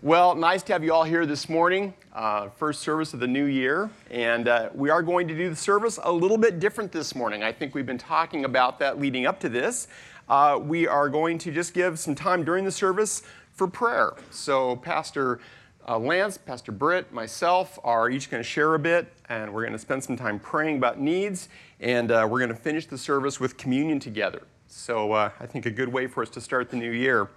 Well, 0.00 0.36
nice 0.36 0.62
to 0.62 0.72
have 0.74 0.84
you 0.84 0.94
all 0.94 1.02
here 1.02 1.26
this 1.26 1.48
morning. 1.48 1.92
Uh, 2.14 2.50
first 2.50 2.82
service 2.82 3.14
of 3.14 3.18
the 3.18 3.26
new 3.26 3.46
year. 3.46 3.90
And 4.12 4.46
uh, 4.46 4.68
we 4.72 4.90
are 4.90 5.02
going 5.02 5.26
to 5.26 5.34
do 5.34 5.50
the 5.50 5.56
service 5.56 5.98
a 6.00 6.12
little 6.12 6.38
bit 6.38 6.60
different 6.60 6.92
this 6.92 7.16
morning. 7.16 7.42
I 7.42 7.50
think 7.50 7.74
we've 7.74 7.84
been 7.84 7.98
talking 7.98 8.44
about 8.44 8.78
that 8.78 9.00
leading 9.00 9.26
up 9.26 9.40
to 9.40 9.48
this. 9.48 9.88
Uh, 10.28 10.56
we 10.62 10.86
are 10.86 11.08
going 11.08 11.36
to 11.38 11.50
just 11.50 11.74
give 11.74 11.98
some 11.98 12.14
time 12.14 12.44
during 12.44 12.64
the 12.64 12.70
service 12.70 13.24
for 13.50 13.66
prayer. 13.66 14.12
So, 14.30 14.76
Pastor 14.76 15.40
uh, 15.88 15.98
Lance, 15.98 16.38
Pastor 16.38 16.70
Britt, 16.70 17.12
myself 17.12 17.76
are 17.82 18.08
each 18.08 18.30
going 18.30 18.40
to 18.40 18.48
share 18.48 18.74
a 18.74 18.78
bit, 18.78 19.12
and 19.28 19.52
we're 19.52 19.62
going 19.62 19.72
to 19.72 19.80
spend 19.80 20.04
some 20.04 20.16
time 20.16 20.38
praying 20.38 20.76
about 20.76 21.00
needs. 21.00 21.48
And 21.80 22.12
uh, 22.12 22.24
we're 22.30 22.38
going 22.38 22.50
to 22.50 22.54
finish 22.54 22.86
the 22.86 22.98
service 22.98 23.40
with 23.40 23.56
communion 23.56 23.98
together. 23.98 24.42
So, 24.68 25.10
uh, 25.10 25.30
I 25.40 25.46
think 25.46 25.66
a 25.66 25.72
good 25.72 25.88
way 25.88 26.06
for 26.06 26.22
us 26.22 26.30
to 26.30 26.40
start 26.40 26.70
the 26.70 26.76
new 26.76 26.92
year. 26.92 27.28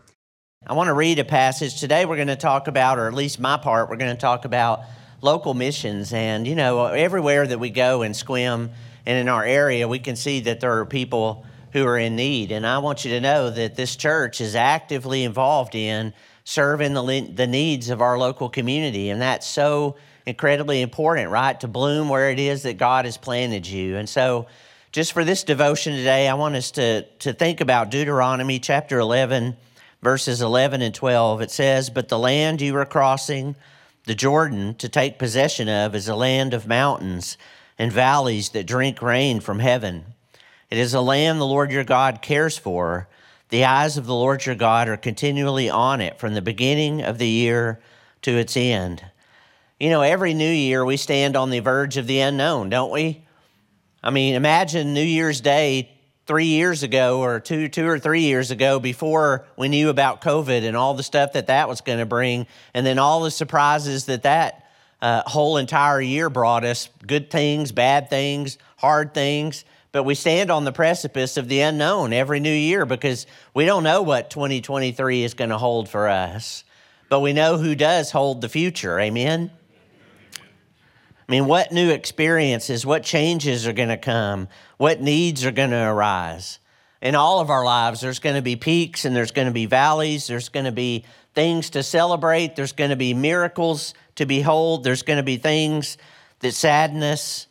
I 0.68 0.74
want 0.74 0.90
to 0.90 0.94
read 0.94 1.18
a 1.18 1.24
passage. 1.24 1.80
Today 1.80 2.06
we're 2.06 2.18
going 2.18 2.28
to 2.28 2.36
talk 2.36 2.68
about, 2.68 3.00
or 3.00 3.08
at 3.08 3.16
least 3.16 3.40
my 3.40 3.58
part, 3.58 3.90
we're 3.90 3.96
going 3.96 4.16
to 4.16 4.22
talk 4.22 4.46
about 4.46 4.82
local 5.20 5.56
missions. 5.56 6.14
And, 6.14 6.46
you 6.46 6.54
know, 6.54 6.86
everywhere 6.86 7.48
that 7.48 7.60
we 7.60 7.72
go 7.72 8.04
and 8.04 8.16
swim 8.16 8.70
and 9.08 9.18
in 9.18 9.28
our 9.28 9.44
area, 9.44 9.88
we 9.88 9.98
can 9.98 10.16
see 10.16 10.40
that 10.42 10.60
there 10.60 10.78
are 10.78 10.86
people 10.86 11.48
who 11.74 11.84
are 11.88 11.98
in 11.98 12.16
need. 12.16 12.52
And 12.52 12.68
I 12.68 12.78
want 12.78 13.04
you 13.04 13.10
to 13.10 13.22
know 13.22 13.50
that 13.50 13.76
this 13.76 13.96
church 13.96 14.40
is 14.40 14.54
actively 14.54 15.24
involved 15.24 15.74
in 15.74 16.14
serving 16.44 16.94
the, 16.94 17.32
the 17.34 17.48
needs 17.48 17.90
of 17.90 18.00
our 18.00 18.20
local 18.20 18.48
community. 18.48 19.10
And 19.10 19.20
that's 19.20 19.48
so 19.48 19.96
incredibly 20.28 20.84
important, 20.84 21.32
right? 21.32 21.60
To 21.62 21.68
bloom 21.68 22.08
where 22.08 22.30
it 22.30 22.40
is 22.40 22.62
that 22.64 22.78
God 22.78 23.06
has 23.06 23.18
planted 23.18 23.66
you. 23.66 23.98
And 23.98 24.08
so, 24.08 24.46
just 24.92 25.14
for 25.14 25.24
this 25.24 25.44
devotion 25.44 25.96
today, 25.96 26.28
I 26.28 26.36
want 26.36 26.54
us 26.56 26.70
to, 26.72 27.02
to 27.20 27.34
think 27.34 27.62
about 27.62 27.90
Deuteronomy 27.90 28.60
chapter 28.60 29.00
11 29.00 29.58
verses 30.02 30.42
11 30.42 30.82
and 30.82 30.94
12, 30.94 31.42
it 31.42 31.52
says, 31.52 31.90
But 31.90 32.10
the 32.10 32.20
land 32.20 32.62
you 32.62 32.76
are 32.78 32.86
crossing, 32.86 33.56
the 34.06 34.16
Jordan, 34.16 34.76
to 34.76 34.90
take 34.90 35.20
possession 35.20 35.70
of, 35.70 35.96
is 35.96 36.08
a 36.08 36.16
land 36.16 36.54
of 36.54 36.68
mountains 36.68 37.38
and 37.78 37.92
valleys 37.92 38.50
that 38.50 38.66
drink 38.66 39.02
rain 39.02 39.40
from 39.40 39.60
heaven. 39.60 40.06
It 40.70 40.78
is 40.78 40.94
a 40.94 41.02
land 41.02 41.40
the 41.40 41.46
Lord 41.46 41.72
your 41.72 41.84
God 41.84 42.22
cares 42.22 42.58
for. 42.58 43.08
The 43.50 43.66
eyes 43.66 43.98
of 43.98 44.06
the 44.06 44.16
Lord 44.16 44.46
your 44.46 44.56
God 44.56 44.88
are 44.88 44.98
continually 44.98 45.70
on 45.70 46.00
it 46.00 46.18
from 46.18 46.34
the 46.34 46.42
beginning 46.42 47.02
of 47.02 47.18
the 47.18 47.28
year 47.28 47.82
to 48.22 48.38
its 48.38 48.56
end. 48.56 49.04
You 49.80 49.90
know, 49.90 50.02
every 50.02 50.34
new 50.34 50.50
year 50.50 50.86
we 50.86 50.96
stand 50.96 51.36
on 51.36 51.50
the 51.50 51.60
verge 51.60 51.98
of 51.98 52.08
the 52.08 52.20
unknown, 52.20 52.70
don't 52.70 52.92
we? 52.92 53.26
I 54.04 54.10
mean, 54.10 54.36
imagine 54.36 54.94
New 54.94 55.04
Year's 55.04 55.42
Day 55.42 55.92
three 56.32 56.46
years 56.46 56.82
ago 56.82 57.20
or 57.20 57.42
two, 57.42 57.68
two 57.68 57.86
or 57.86 58.00
three 58.00 58.22
years 58.22 58.52
ago 58.52 58.80
before 58.80 59.44
we 59.58 59.68
knew 59.68 59.90
about 59.90 60.22
COVID 60.22 60.66
and 60.66 60.78
all 60.78 60.94
the 60.94 61.04
stuff 61.04 61.34
that 61.34 61.48
that 61.48 61.68
was 61.68 61.82
going 61.82 62.00
to 62.00 62.06
bring, 62.06 62.48
and 62.74 62.86
then 62.86 62.98
all 62.98 63.20
the 63.20 63.30
surprises 63.30 64.06
that 64.06 64.24
that 64.24 64.66
uh, 65.02 65.24
whole 65.26 65.58
entire 65.58 66.00
year 66.00 66.30
brought 66.30 66.64
us 66.64 66.88
good 67.06 67.30
things, 67.30 67.74
bad 67.74 68.10
things, 68.10 68.58
hard 68.78 69.14
things. 69.14 69.66
But 69.92 70.04
we 70.04 70.16
stand 70.16 70.50
on 70.50 70.64
the 70.64 70.72
precipice 70.72 71.36
of 71.36 71.50
the 71.50 71.60
unknown 71.60 72.14
every 72.14 72.40
new 72.40 72.50
year 72.50 72.86
because 72.86 73.28
we 73.54 73.66
don't 73.66 73.84
know 73.84 74.02
what 74.02 74.30
2023 74.30 75.26
is 75.26 75.34
going 75.34 75.50
to 75.50 75.58
hold 75.58 75.90
for 75.90 76.08
us. 76.08 76.64
But 77.10 77.20
we 77.20 77.34
know 77.34 77.58
who 77.58 77.76
does 77.76 78.10
hold 78.10 78.40
the 78.40 78.48
future. 78.48 78.98
Amen? 78.98 79.52
I 81.32 81.34
mean, 81.34 81.48
what 81.48 81.72
new 81.72 81.92
experiences, 81.92 82.86
what 82.86 83.04
changes 83.04 83.66
are 83.66 83.72
going 83.72 83.88
to 83.88 83.96
come? 83.96 84.50
What 84.76 85.00
needs 85.00 85.46
are 85.46 85.52
going 85.52 85.70
to 85.70 85.82
arise? 85.82 86.60
In 87.02 87.16
all 87.16 87.40
of 87.40 87.50
our 87.50 87.64
lives, 87.64 88.02
there's 88.02 88.20
going 88.20 88.36
to 88.36 88.42
be 88.42 88.58
peaks 88.58 89.06
and 89.06 89.16
there's 89.16 89.32
going 89.32 89.48
to 89.48 89.54
be 89.54 89.66
valleys. 89.66 90.28
There's 90.28 90.50
going 90.50 90.66
to 90.66 90.74
be 90.74 91.06
things 91.34 91.70
to 91.70 91.84
celebrate. 91.84 92.58
There's 92.58 92.74
going 92.74 92.90
to 92.90 92.98
be 92.98 93.14
miracles 93.14 93.94
to 94.16 94.26
behold. 94.26 94.84
There's 94.84 95.04
going 95.04 95.20
to 95.20 95.24
be 95.24 95.38
things 95.38 95.98
that 96.42 96.54
sadden 96.54 97.02
us. 97.02 97.48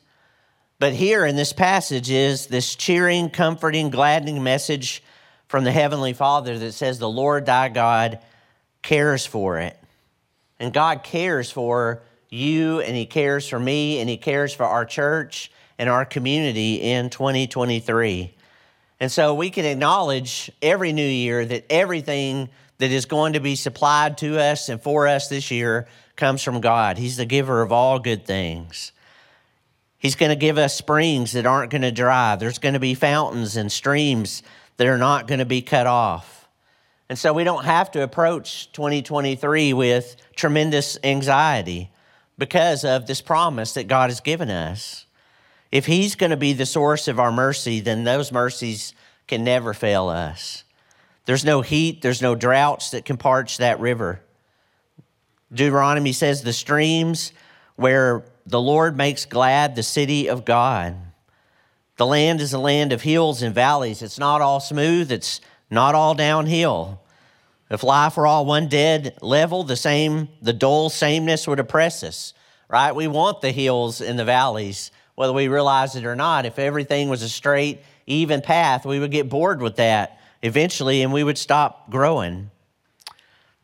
But 0.79 0.93
here 0.93 1.25
in 1.25 1.37
this 1.37 1.55
passage 1.55 2.11
is 2.11 2.49
this 2.49 2.77
cheering, 2.77 3.31
comforting, 3.31 3.89
gladdening 3.89 4.43
message 4.43 5.03
from 5.49 5.65
the 5.65 5.73
Heavenly 5.73 6.13
Father 6.13 6.59
that 6.59 6.73
says, 6.73 6.99
The 6.99 7.09
Lord 7.09 7.47
thy 7.47 7.71
God 7.71 8.19
cares 8.83 9.25
for 9.25 9.59
it. 9.59 9.75
And 10.59 10.71
God 10.71 11.03
cares 11.03 11.51
for 11.51 12.03
you 12.31 12.81
and 12.81 12.97
He 12.97 13.07
cares 13.07 13.49
for 13.49 13.59
me 13.59 14.01
and 14.01 14.09
He 14.09 14.17
cares 14.17 14.55
for 14.55 14.65
our 14.65 14.85
church 14.85 15.51
and 15.79 15.89
our 15.89 16.05
community 16.05 16.77
in 16.77 17.11
2023. 17.11 18.35
And 19.01 19.11
so 19.11 19.35
we 19.35 19.51
can 19.51 19.65
acknowledge 19.65 20.51
every 20.61 20.93
new 20.93 21.07
year 21.07 21.45
that 21.45 21.65
everything 21.71 22.51
that 22.79 22.91
is 22.91 23.07
going 23.07 23.33
to 23.33 23.41
be 23.41 23.57
supplied 23.57 24.19
to 24.19 24.39
us 24.39 24.69
and 24.69 24.81
for 24.81 25.09
us 25.09 25.29
this 25.29 25.51
year 25.51 25.89
comes 26.17 26.43
from 26.43 26.61
God. 26.61 26.99
He's 26.99 27.17
the 27.17 27.25
giver 27.25 27.63
of 27.63 27.73
all 27.73 27.99
good 27.99 28.27
things. 28.27 28.93
He's 29.99 30.15
going 30.15 30.31
to 30.31 30.37
give 30.37 30.57
us 30.57 30.77
springs 30.77 31.33
that 31.33 31.47
aren't 31.47 31.71
going 31.71 31.83
to 31.83 31.93
dry. 31.93 32.37
There's 32.37 32.59
going 32.59 32.75
to 32.75 32.81
be 32.81 32.95
fountains 32.95 33.57
and 33.57 33.71
streams 33.71 34.43
that 34.77 34.87
are 34.87 34.99
not 34.99 35.27
going 35.27 35.41
to 35.41 35.45
be 35.45 35.61
cut 35.61 35.87
off. 35.87 36.49
And 37.09 37.19
so 37.19 37.33
we 37.33 37.45
don't 37.45 37.65
have 37.65 37.91
to 37.93 38.03
approach 38.03 38.71
2023 38.73 39.73
with 39.73 40.17
tremendous 40.37 40.99
anxiety 41.03 41.91
because 42.41 42.85
of 42.85 43.07
this 43.07 43.21
promise 43.21 43.75
that 43.75 43.87
God 43.87 44.11
has 44.11 44.21
given 44.21 44.51
us. 44.51 45.05
If 45.71 45.87
He's 45.87 46.17
going 46.17 46.31
to 46.31 46.37
be 46.37 46.55
the 46.55 46.67
source 46.67 47.07
of 47.07 47.21
our 47.21 47.31
mercy, 47.31 47.79
then 47.79 48.03
those 48.03 48.33
mercies 48.33 48.95
can 49.29 49.45
never 49.45 49.75
fail 49.75 50.09
us. 50.09 50.65
There's 51.27 51.45
no 51.45 51.61
heat, 51.61 52.03
there's 52.03 52.23
no 52.23 52.35
droughts 52.35 52.91
that 52.91 53.05
can 53.05 53.19
parch 53.19 53.59
that 53.59 53.79
river. 53.79 54.23
Deuteronomy 55.53 56.13
says, 56.13 56.43
the 56.43 56.53
streams 56.53 57.33
where 57.77 58.25
the 58.47 58.61
Lord 58.61 58.97
makes 58.97 59.27
glad 59.27 59.77
the 59.77 59.83
city 59.83 60.29
of 60.29 60.45
God. 60.45 60.97
The 61.99 62.07
land 62.07 62.41
is 62.41 62.55
a 62.55 62.59
land 62.59 62.93
of 62.93 63.03
hills 63.03 63.43
and 63.43 63.55
valleys. 63.55 64.01
It's 64.01 64.19
not 64.19 64.41
all 64.41 64.61
smooth, 64.61 65.13
it's 65.13 65.41
not 65.71 65.95
all 65.95 66.15
downhill. 66.15 67.03
If 67.71 67.85
life 67.85 68.17
were 68.17 68.27
all 68.27 68.45
one 68.45 68.69
dead 68.69 69.17
level, 69.23 69.63
the 69.63 69.77
same, 69.77 70.29
the 70.43 70.53
dull 70.53 70.91
sameness 70.91 71.47
would 71.47 71.61
oppress 71.61 72.03
us, 72.03 72.35
right? 72.69 72.95
We 72.95 73.07
want 73.07 73.41
the 73.41 73.53
hills 73.53 74.01
and 74.01 74.19
the 74.19 74.25
valleys, 74.25 74.91
whether 75.15 75.33
we 75.33 75.47
realize 75.47 75.95
it 75.95 76.05
or 76.05 76.17
not. 76.17 76.47
If 76.47 76.59
everything 76.59 77.09
was 77.09 77.23
a 77.23 77.29
straight, 77.29 77.81
even 78.07 78.41
path, 78.41 78.85
we 78.85 78.99
would 78.99 79.13
get 79.13 79.29
bored 79.29 79.63
with 79.63 79.77
that 79.77 80.19
eventually 80.43 81.03
and 81.03 81.13
we 81.13 81.23
would 81.23 81.39
stop 81.39 81.91
growing. 81.91 82.51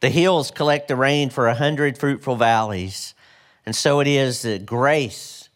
The 0.00 0.10
hills 0.10 0.52
collect 0.52 0.86
the 0.88 0.96
rain 0.96 1.30
for 1.30 1.48
a 1.48 1.54
hundred 1.54 1.98
fruitful 1.98 2.36
valleys. 2.36 3.14
And 3.64 3.74
so 3.74 3.98
it 3.98 4.06
is 4.06 4.42
that 4.42 4.66
grace 4.66 5.48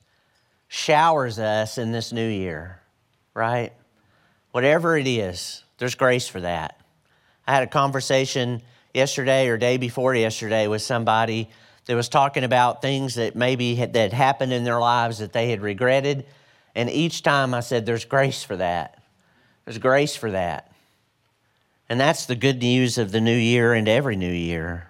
showers 0.67 1.39
us 1.39 1.79
in 1.79 1.93
this 1.93 2.13
new 2.13 2.29
year, 2.29 2.81
right? 3.35 3.73
Whatever 4.51 4.97
it 4.97 5.07
is, 5.07 5.63
there's 5.79 5.95
grace 5.95 6.27
for 6.27 6.41
that. 6.41 6.80
I 7.51 7.55
had 7.55 7.65
a 7.65 7.67
conversation 7.67 8.63
yesterday 8.95 9.49
or 9.49 9.59
day 9.59 9.77
before 9.77 10.15
yesterday 10.15 10.69
with 10.69 10.83
somebody 10.83 11.51
that 11.87 11.97
was 11.97 12.09
talking 12.09 12.45
about 12.45 12.81
things 12.81 13.17
that 13.17 13.35
maybe 13.35 13.75
had, 13.75 13.95
that 13.95 14.13
happened 14.13 14.53
in 14.53 14.63
their 14.63 14.79
lives 14.79 15.19
that 15.19 15.33
they 15.33 15.51
had 15.51 15.61
regretted. 15.61 16.27
And 16.77 16.89
each 16.89 17.25
time 17.25 17.53
I 17.53 17.59
said, 17.59 17.87
There's 17.87 18.05
grace 18.05 18.45
for 18.45 18.55
that. 18.59 19.03
There's 19.65 19.79
grace 19.79 20.15
for 20.15 20.31
that. 20.31 20.71
And 21.89 21.99
that's 21.99 22.27
the 22.27 22.37
good 22.37 22.63
news 22.63 22.99
of 22.99 23.11
the 23.11 23.21
new 23.21 23.37
year 23.37 23.75
and 23.75 23.89
every 23.89 24.15
new 24.15 24.31
year. 24.31 24.87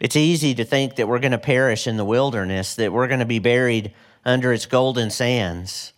It's 0.00 0.16
easy 0.16 0.56
to 0.56 0.64
think 0.64 0.96
that 0.96 1.06
we're 1.06 1.20
going 1.20 1.30
to 1.30 1.38
perish 1.38 1.86
in 1.86 1.96
the 1.96 2.04
wilderness, 2.04 2.74
that 2.74 2.92
we're 2.92 3.06
going 3.06 3.20
to 3.20 3.26
be 3.26 3.38
buried 3.38 3.92
under 4.24 4.52
its 4.52 4.66
golden 4.66 5.10
sands. 5.10 5.92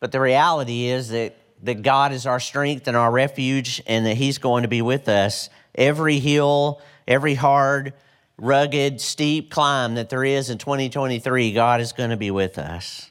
But 0.00 0.10
the 0.10 0.20
reality 0.20 0.86
is 0.86 1.10
that 1.10 1.36
that 1.62 1.82
God 1.82 2.12
is 2.12 2.26
our 2.26 2.40
strength 2.40 2.86
and 2.86 2.96
our 2.96 3.10
refuge 3.10 3.82
and 3.86 4.06
that 4.06 4.16
He's 4.16 4.38
going 4.38 4.62
to 4.62 4.68
be 4.68 4.82
with 4.82 5.08
us. 5.08 5.50
Every 5.74 6.18
hill, 6.18 6.80
every 7.06 7.34
hard, 7.34 7.94
rugged, 8.36 9.00
steep 9.00 9.50
climb 9.50 9.96
that 9.96 10.08
there 10.08 10.24
is 10.24 10.50
in 10.50 10.58
2023, 10.58 11.52
God 11.52 11.80
is 11.80 11.92
going 11.92 12.10
to 12.10 12.16
be 12.16 12.30
with 12.30 12.58
us. 12.58 13.10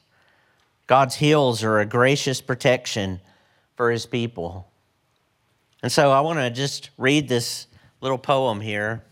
God's 0.87 1.15
hills 1.15 1.63
are 1.63 1.79
a 1.79 1.85
gracious 1.85 2.41
protection 2.41 3.19
for 3.75 3.91
His 3.91 4.05
people. 4.05 4.69
And 5.83 5.91
so 5.91 6.11
I 6.11 6.21
want 6.21 6.39
to 6.39 6.49
just 6.49 6.89
read 6.97 7.27
this 7.27 7.67
little 8.01 8.17
poem 8.17 8.61
here. 8.61 9.03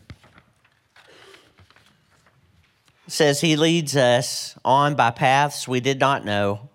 It 3.06 3.12
says, 3.12 3.42
He 3.42 3.56
leads 3.56 3.96
us 3.96 4.58
on 4.64 4.96
by 4.96 5.12
paths 5.12 5.68
we 5.68 5.80
did 5.80 6.00
not 6.00 6.26
know. 6.26 6.70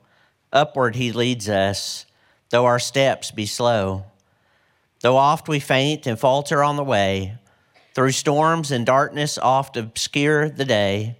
Upward 0.52 0.96
He 0.96 1.12
leads 1.12 1.48
us 1.48 2.04
though 2.50 2.66
our 2.66 2.78
steps 2.78 3.30
be 3.30 3.46
slow. 3.46 4.04
Though 5.00 5.16
oft 5.16 5.48
we 5.48 5.60
faint 5.60 6.06
and 6.06 6.18
falter 6.18 6.62
on 6.62 6.76
the 6.76 6.84
way, 6.84 7.38
through 7.94 8.12
storms 8.12 8.70
and 8.70 8.84
darkness 8.84 9.38
oft 9.38 9.76
obscure 9.76 10.48
the 10.48 10.64
day, 10.64 11.16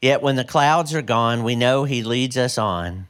yet 0.00 0.22
when 0.22 0.36
the 0.36 0.44
clouds 0.44 0.94
are 0.94 1.02
gone, 1.02 1.44
we 1.44 1.54
know 1.54 1.84
He 1.84 2.02
leads 2.02 2.36
us 2.36 2.56
on. 2.56 3.06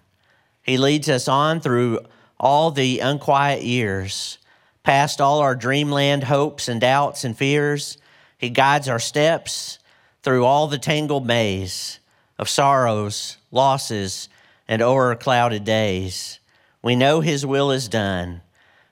He 0.62 0.76
leads 0.76 1.08
us 1.08 1.28
on 1.28 1.60
through 1.60 2.00
all 2.38 2.70
the 2.70 3.00
unquiet 3.00 3.62
years, 3.62 4.38
past 4.82 5.20
all 5.20 5.38
our 5.38 5.54
dreamland 5.54 6.24
hopes 6.24 6.68
and 6.68 6.80
doubts 6.80 7.22
and 7.24 7.36
fears, 7.36 7.98
He 8.36 8.50
guides 8.50 8.88
our 8.88 8.98
steps 8.98 9.78
through 10.22 10.44
all 10.44 10.66
the 10.66 10.78
tangled 10.78 11.26
maze 11.26 12.00
of 12.38 12.48
sorrows, 12.48 13.36
losses, 13.50 14.28
and 14.66 14.82
o'er 14.82 15.14
clouded 15.14 15.64
days. 15.64 16.39
We 16.82 16.96
know 16.96 17.20
His 17.20 17.44
will 17.44 17.70
is 17.70 17.88
done, 17.88 18.40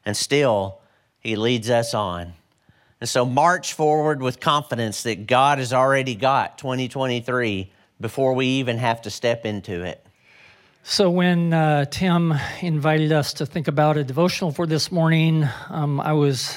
and 0.04 0.16
still 0.16 0.80
He 1.20 1.36
leads 1.36 1.70
us 1.70 1.94
on. 1.94 2.34
And 3.00 3.08
so 3.08 3.24
march 3.24 3.72
forward 3.72 4.20
with 4.20 4.40
confidence 4.40 5.04
that 5.04 5.26
God 5.26 5.58
has 5.58 5.72
already 5.72 6.14
got 6.14 6.58
2023 6.58 7.70
before 8.00 8.34
we 8.34 8.46
even 8.46 8.78
have 8.78 9.02
to 9.02 9.10
step 9.10 9.46
into 9.46 9.84
it. 9.84 10.04
So, 10.84 11.10
when 11.10 11.52
uh, 11.52 11.84
Tim 11.84 12.32
invited 12.62 13.12
us 13.12 13.34
to 13.34 13.46
think 13.46 13.68
about 13.68 13.98
a 13.98 14.04
devotional 14.04 14.52
for 14.52 14.66
this 14.66 14.90
morning, 14.90 15.46
um, 15.68 16.00
I 16.00 16.14
was 16.14 16.56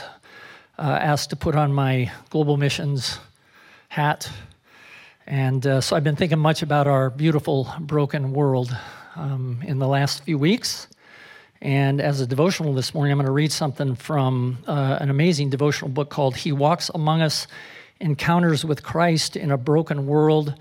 uh, 0.80 0.84
asked 0.84 1.32
to 1.32 1.36
put 1.36 1.56
on 1.56 1.74
my 1.74 2.10
global 2.30 2.56
missions 2.56 3.20
hat. 3.90 4.32
And 5.28 5.68
uh, 5.68 5.82
so, 5.82 5.98
I've 5.98 6.06
been 6.06 6.16
thinking 6.16 6.40
much 6.40 6.62
about 6.62 6.88
our 6.88 7.10
beautiful, 7.10 7.74
broken 7.82 8.32
world 8.32 8.74
um, 9.18 9.62
in 9.66 9.80
the 9.80 9.88
last 9.88 10.24
few 10.24 10.38
weeks. 10.38 10.88
And 11.62 12.02
as 12.02 12.20
a 12.20 12.26
devotional 12.26 12.74
this 12.74 12.96
morning, 12.96 13.12
I'm 13.12 13.20
going 13.20 13.28
to 13.28 13.32
read 13.32 13.52
something 13.52 13.96
from 13.96 14.58
uh, 14.66 14.98
an 15.00 15.12
amazing 15.12 15.52
devotional 15.52 15.92
book 15.92 16.10
called 16.10 16.36
He 16.36 16.52
Walks 16.52 16.90
Among 16.96 17.22
Us 17.22 17.46
Encounters 18.00 18.66
with 18.66 18.82
Christ 18.82 19.36
in 19.36 19.52
a 19.52 19.58
Broken 19.58 20.08
World 20.08 20.56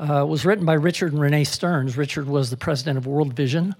uh, 0.00 0.26
was 0.26 0.44
written 0.44 0.64
by 0.64 0.72
Richard 0.72 1.12
and 1.12 1.22
Renee 1.22 1.44
Stearns. 1.44 1.96
Richard 1.96 2.26
was 2.26 2.50
the 2.50 2.56
president 2.56 2.98
of 2.98 3.06
World 3.06 3.34
Vision, 3.34 3.76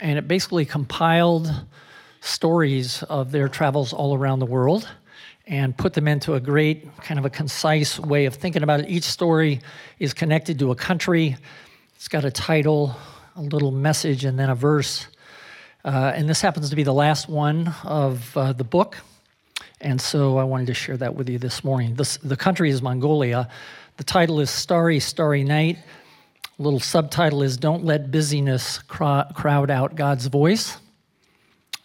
and 0.00 0.18
it 0.18 0.26
basically 0.26 0.64
compiled 0.64 1.52
stories 2.22 3.02
of 3.02 3.30
their 3.30 3.48
travels 3.50 3.92
all 3.92 4.16
around 4.16 4.38
the 4.38 4.46
world 4.46 4.88
and 5.46 5.76
put 5.76 5.92
them 5.92 6.08
into 6.08 6.32
a 6.32 6.40
great, 6.40 6.96
kind 7.02 7.18
of 7.18 7.26
a 7.26 7.30
concise 7.30 8.00
way 8.00 8.24
of 8.24 8.34
thinking 8.34 8.62
about 8.62 8.80
it. 8.80 8.88
Each 8.88 9.04
story 9.04 9.60
is 9.98 10.14
connected 10.14 10.58
to 10.60 10.70
a 10.70 10.74
country, 10.74 11.36
it's 11.96 12.08
got 12.08 12.24
a 12.24 12.30
title, 12.30 12.96
a 13.36 13.42
little 13.42 13.72
message, 13.72 14.24
and 14.24 14.38
then 14.38 14.48
a 14.48 14.54
verse. 14.54 15.06
Uh, 15.84 16.12
and 16.14 16.28
this 16.28 16.40
happens 16.40 16.70
to 16.70 16.76
be 16.76 16.82
the 16.82 16.92
last 16.92 17.28
one 17.28 17.74
of 17.84 18.36
uh, 18.36 18.52
the 18.52 18.64
book. 18.64 18.98
And 19.80 20.00
so 20.00 20.38
I 20.38 20.44
wanted 20.44 20.66
to 20.68 20.74
share 20.74 20.96
that 20.96 21.14
with 21.14 21.28
you 21.28 21.38
this 21.38 21.62
morning. 21.62 21.94
This, 21.94 22.16
the 22.18 22.36
country 22.36 22.70
is 22.70 22.82
Mongolia. 22.82 23.48
The 23.96 24.04
title 24.04 24.40
is 24.40 24.50
Starry, 24.50 24.98
Starry 24.98 25.44
Night. 25.44 25.78
Little 26.58 26.80
subtitle 26.80 27.42
is 27.42 27.56
Don't 27.56 27.84
Let 27.84 28.10
Busyness 28.10 28.78
Crowd 28.78 29.70
Out 29.70 29.94
God's 29.94 30.26
Voice. 30.26 30.78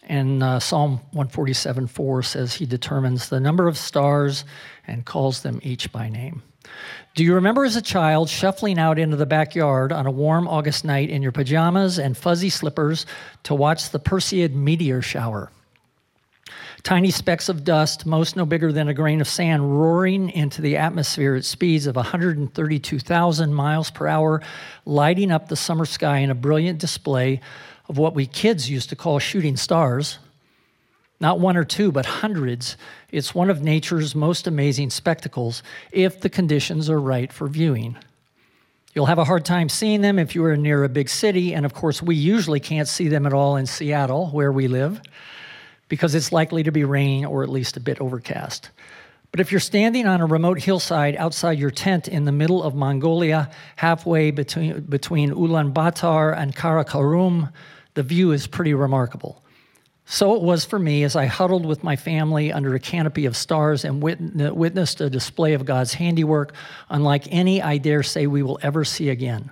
And 0.02 0.42
uh, 0.42 0.58
Psalm 0.60 0.96
147 1.12 1.86
4 1.86 2.22
says 2.22 2.54
he 2.54 2.66
determines 2.66 3.28
the 3.28 3.40
number 3.40 3.68
of 3.68 3.78
stars 3.78 4.44
and 4.86 5.04
calls 5.04 5.42
them 5.42 5.60
each 5.62 5.92
by 5.92 6.08
name. 6.08 6.42
Do 7.14 7.22
you 7.22 7.34
remember 7.34 7.64
as 7.64 7.76
a 7.76 7.82
child 7.82 8.28
shuffling 8.28 8.78
out 8.78 8.98
into 8.98 9.16
the 9.16 9.26
backyard 9.26 9.92
on 9.92 10.06
a 10.06 10.10
warm 10.10 10.48
August 10.48 10.84
night 10.84 11.10
in 11.10 11.22
your 11.22 11.30
pajamas 11.30 11.98
and 11.98 12.16
fuzzy 12.16 12.50
slippers 12.50 13.06
to 13.44 13.54
watch 13.54 13.90
the 13.90 14.00
Perseid 14.00 14.54
meteor 14.54 15.00
shower? 15.00 15.50
Tiny 16.82 17.10
specks 17.10 17.48
of 17.48 17.64
dust, 17.64 18.04
most 18.04 18.36
no 18.36 18.44
bigger 18.44 18.70
than 18.70 18.88
a 18.88 18.94
grain 18.94 19.20
of 19.20 19.28
sand, 19.28 19.80
roaring 19.80 20.28
into 20.28 20.60
the 20.60 20.76
atmosphere 20.76 21.34
at 21.34 21.44
speeds 21.44 21.86
of 21.86 21.96
132,000 21.96 23.54
miles 23.54 23.90
per 23.90 24.06
hour, 24.06 24.42
lighting 24.84 25.30
up 25.30 25.48
the 25.48 25.56
summer 25.56 25.86
sky 25.86 26.18
in 26.18 26.30
a 26.30 26.34
brilliant 26.34 26.78
display 26.78 27.40
of 27.88 27.96
what 27.96 28.14
we 28.14 28.26
kids 28.26 28.68
used 28.68 28.90
to 28.90 28.96
call 28.96 29.18
shooting 29.18 29.56
stars. 29.56 30.18
Not 31.20 31.40
one 31.40 31.56
or 31.56 31.64
two, 31.64 31.92
but 31.92 32.06
hundreds. 32.06 32.76
It's 33.10 33.34
one 33.34 33.50
of 33.50 33.62
nature's 33.62 34.14
most 34.14 34.46
amazing 34.46 34.90
spectacles 34.90 35.62
if 35.92 36.20
the 36.20 36.28
conditions 36.28 36.90
are 36.90 37.00
right 37.00 37.32
for 37.32 37.48
viewing. 37.48 37.96
You'll 38.94 39.06
have 39.06 39.18
a 39.18 39.24
hard 39.24 39.44
time 39.44 39.68
seeing 39.68 40.02
them 40.02 40.18
if 40.18 40.34
you 40.34 40.44
are 40.44 40.56
near 40.56 40.84
a 40.84 40.88
big 40.88 41.08
city, 41.08 41.54
and 41.54 41.66
of 41.66 41.74
course, 41.74 42.00
we 42.02 42.14
usually 42.14 42.60
can't 42.60 42.88
see 42.88 43.08
them 43.08 43.26
at 43.26 43.32
all 43.32 43.56
in 43.56 43.66
Seattle, 43.66 44.28
where 44.28 44.52
we 44.52 44.68
live 44.68 45.00
because 45.88 46.14
it's 46.14 46.32
likely 46.32 46.62
to 46.62 46.72
be 46.72 46.84
raining 46.84 47.26
or 47.26 47.42
at 47.42 47.48
least 47.48 47.76
a 47.76 47.80
bit 47.80 48.00
overcast. 48.00 48.70
But 49.30 49.40
if 49.40 49.50
you're 49.50 49.60
standing 49.60 50.06
on 50.06 50.20
a 50.20 50.26
remote 50.26 50.60
hillside 50.60 51.16
outside 51.16 51.58
your 51.58 51.70
tent 51.70 52.06
in 52.06 52.24
the 52.24 52.32
middle 52.32 52.62
of 52.62 52.74
Mongolia, 52.74 53.50
halfway 53.76 54.30
between, 54.30 54.80
between 54.82 55.32
Ulaanbaatar 55.32 56.36
and 56.36 56.54
Karakorum, 56.54 57.52
the 57.94 58.02
view 58.02 58.30
is 58.30 58.46
pretty 58.46 58.74
remarkable. 58.74 59.43
So 60.06 60.34
it 60.34 60.42
was 60.42 60.64
for 60.64 60.78
me 60.78 61.02
as 61.02 61.16
I 61.16 61.26
huddled 61.26 61.64
with 61.64 61.82
my 61.82 61.96
family 61.96 62.52
under 62.52 62.74
a 62.74 62.80
canopy 62.80 63.24
of 63.24 63.36
stars 63.36 63.84
and 63.84 64.02
uh, 64.04 64.54
witnessed 64.54 65.00
a 65.00 65.08
display 65.08 65.54
of 65.54 65.64
God's 65.64 65.94
handiwork 65.94 66.54
unlike 66.90 67.26
any 67.30 67.62
I 67.62 67.78
dare 67.78 68.02
say 68.02 68.26
we 68.26 68.42
will 68.42 68.58
ever 68.62 68.84
see 68.84 69.08
again 69.08 69.50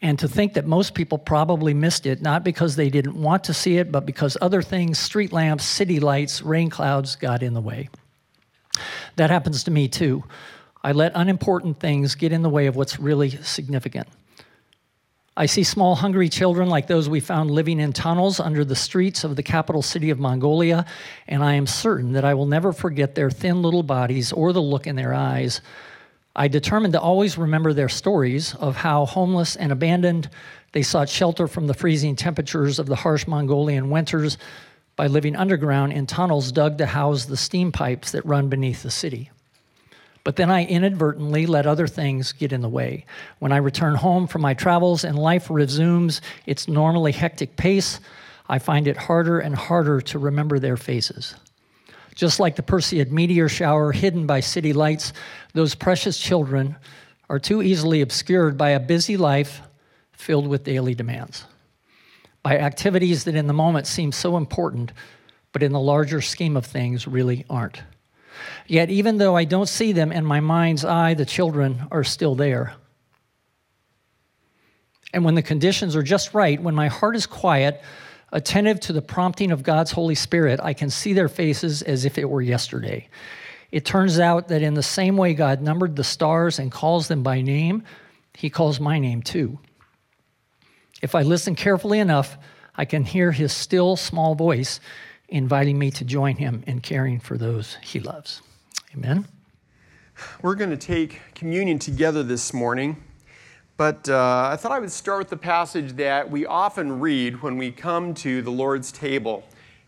and 0.00 0.18
to 0.20 0.28
think 0.28 0.54
that 0.54 0.66
most 0.66 0.94
people 0.94 1.18
probably 1.18 1.74
missed 1.74 2.06
it, 2.06 2.22
not 2.22 2.44
because 2.44 2.76
they 2.76 2.88
didn't 2.88 3.20
want 3.20 3.44
to 3.44 3.54
see 3.54 3.78
it, 3.78 3.90
but 3.90 4.06
because 4.06 4.36
other 4.40 4.62
things, 4.62 4.98
street 4.98 5.32
lamps, 5.32 5.64
city 5.64 5.98
lights, 5.98 6.40
rain 6.40 6.70
clouds, 6.70 7.16
got 7.16 7.42
in 7.42 7.54
the 7.54 7.60
way. 7.60 7.88
That 9.16 9.30
happens 9.30 9.64
to 9.64 9.72
me 9.72 9.88
too. 9.88 10.22
I 10.84 10.92
let 10.92 11.12
unimportant 11.16 11.80
things 11.80 12.14
get 12.14 12.32
in 12.32 12.42
the 12.42 12.48
way 12.48 12.66
of 12.66 12.76
what's 12.76 13.00
really 13.00 13.30
significant. 13.30 14.06
I 15.38 15.46
see 15.46 15.64
small, 15.64 15.94
hungry 15.94 16.28
children 16.28 16.68
like 16.68 16.88
those 16.88 17.08
we 17.08 17.20
found 17.20 17.50
living 17.50 17.80
in 17.80 17.94
tunnels 17.94 18.40
under 18.40 18.64
the 18.64 18.76
streets 18.76 19.24
of 19.24 19.36
the 19.36 19.42
capital 19.42 19.80
city 19.80 20.10
of 20.10 20.18
Mongolia, 20.18 20.84
and 21.26 21.42
I 21.42 21.54
am 21.54 21.66
certain 21.66 22.12
that 22.12 22.24
I 22.24 22.34
will 22.34 22.46
never 22.46 22.72
forget 22.72 23.14
their 23.14 23.30
thin 23.30 23.62
little 23.62 23.84
bodies 23.84 24.32
or 24.32 24.52
the 24.52 24.60
look 24.60 24.86
in 24.86 24.96
their 24.96 25.14
eyes 25.14 25.62
I 26.38 26.46
determined 26.46 26.92
to 26.92 27.00
always 27.00 27.36
remember 27.36 27.72
their 27.72 27.88
stories 27.88 28.54
of 28.54 28.76
how 28.76 29.06
homeless 29.06 29.56
and 29.56 29.72
abandoned 29.72 30.30
they 30.70 30.82
sought 30.82 31.08
shelter 31.08 31.48
from 31.48 31.66
the 31.66 31.74
freezing 31.74 32.14
temperatures 32.14 32.78
of 32.78 32.86
the 32.86 32.94
harsh 32.94 33.26
Mongolian 33.26 33.90
winters 33.90 34.38
by 34.94 35.08
living 35.08 35.34
underground 35.34 35.94
in 35.94 36.06
tunnels 36.06 36.52
dug 36.52 36.78
to 36.78 36.86
house 36.86 37.24
the 37.24 37.36
steam 37.36 37.72
pipes 37.72 38.12
that 38.12 38.24
run 38.24 38.48
beneath 38.48 38.84
the 38.84 38.90
city. 38.90 39.32
But 40.28 40.36
then 40.36 40.50
I 40.50 40.66
inadvertently 40.66 41.46
let 41.46 41.66
other 41.66 41.86
things 41.86 42.32
get 42.32 42.52
in 42.52 42.60
the 42.60 42.68
way. 42.68 43.06
When 43.38 43.50
I 43.50 43.56
return 43.56 43.94
home 43.94 44.26
from 44.26 44.42
my 44.42 44.52
travels 44.52 45.02
and 45.02 45.18
life 45.18 45.48
resumes 45.48 46.20
its 46.44 46.68
normally 46.68 47.12
hectic 47.12 47.56
pace, 47.56 47.98
I 48.46 48.58
find 48.58 48.86
it 48.86 48.98
harder 48.98 49.38
and 49.38 49.54
harder 49.54 50.02
to 50.02 50.18
remember 50.18 50.58
their 50.58 50.76
faces. 50.76 51.34
Just 52.14 52.40
like 52.40 52.56
the 52.56 52.62
Perseid 52.62 53.10
meteor 53.10 53.48
shower 53.48 53.90
hidden 53.90 54.26
by 54.26 54.40
city 54.40 54.74
lights, 54.74 55.14
those 55.54 55.74
precious 55.74 56.18
children 56.18 56.76
are 57.30 57.38
too 57.38 57.62
easily 57.62 58.02
obscured 58.02 58.58
by 58.58 58.68
a 58.68 58.80
busy 58.80 59.16
life 59.16 59.62
filled 60.12 60.46
with 60.46 60.62
daily 60.62 60.94
demands, 60.94 61.46
by 62.42 62.58
activities 62.58 63.24
that 63.24 63.34
in 63.34 63.46
the 63.46 63.54
moment 63.54 63.86
seem 63.86 64.12
so 64.12 64.36
important, 64.36 64.92
but 65.52 65.62
in 65.62 65.72
the 65.72 65.80
larger 65.80 66.20
scheme 66.20 66.54
of 66.54 66.66
things 66.66 67.06
really 67.08 67.46
aren't. 67.48 67.80
Yet, 68.66 68.90
even 68.90 69.18
though 69.18 69.36
I 69.36 69.44
don't 69.44 69.68
see 69.68 69.92
them 69.92 70.12
in 70.12 70.24
my 70.24 70.40
mind's 70.40 70.84
eye, 70.84 71.14
the 71.14 71.26
children 71.26 71.86
are 71.90 72.04
still 72.04 72.34
there. 72.34 72.74
And 75.12 75.24
when 75.24 75.34
the 75.34 75.42
conditions 75.42 75.96
are 75.96 76.02
just 76.02 76.34
right, 76.34 76.62
when 76.62 76.74
my 76.74 76.88
heart 76.88 77.16
is 77.16 77.26
quiet, 77.26 77.82
attentive 78.32 78.80
to 78.80 78.92
the 78.92 79.02
prompting 79.02 79.50
of 79.50 79.62
God's 79.62 79.92
Holy 79.92 80.14
Spirit, 80.14 80.60
I 80.62 80.74
can 80.74 80.90
see 80.90 81.12
their 81.12 81.28
faces 81.28 81.82
as 81.82 82.04
if 82.04 82.18
it 82.18 82.28
were 82.28 82.42
yesterday. 82.42 83.08
It 83.70 83.84
turns 83.84 84.18
out 84.18 84.48
that 84.48 84.62
in 84.62 84.74
the 84.74 84.82
same 84.82 85.16
way 85.16 85.34
God 85.34 85.60
numbered 85.60 85.96
the 85.96 86.04
stars 86.04 86.58
and 86.58 86.72
calls 86.72 87.08
them 87.08 87.22
by 87.22 87.40
name, 87.42 87.84
He 88.34 88.50
calls 88.50 88.80
my 88.80 88.98
name 88.98 89.22
too. 89.22 89.58
If 91.00 91.14
I 91.14 91.22
listen 91.22 91.54
carefully 91.54 91.98
enough, 91.98 92.36
I 92.74 92.84
can 92.84 93.04
hear 93.04 93.32
His 93.32 93.52
still 93.52 93.96
small 93.96 94.34
voice 94.34 94.80
inviting 95.28 95.78
me 95.78 95.90
to 95.92 96.04
join 96.04 96.36
Him 96.36 96.64
in 96.66 96.80
caring 96.80 97.20
for 97.20 97.36
those 97.36 97.76
He 97.82 98.00
loves. 98.00 98.42
Amen. 98.94 99.26
We're 100.42 100.56
going 100.56 100.70
to 100.70 100.76
take 100.76 101.20
communion 101.34 101.78
together 101.78 102.22
this 102.22 102.52
morning. 102.52 102.96
But 103.76 104.08
uh, 104.08 104.48
I 104.52 104.56
thought 104.56 104.72
I 104.72 104.80
would 104.80 104.90
start 104.90 105.20
with 105.20 105.30
the 105.30 105.36
passage 105.36 105.92
that 105.92 106.28
we 106.28 106.44
often 106.44 106.98
read 106.98 107.42
when 107.42 107.56
we 107.56 107.70
come 107.70 108.12
to 108.14 108.42
the 108.42 108.50
Lord's 108.50 108.90
table. 108.90 109.44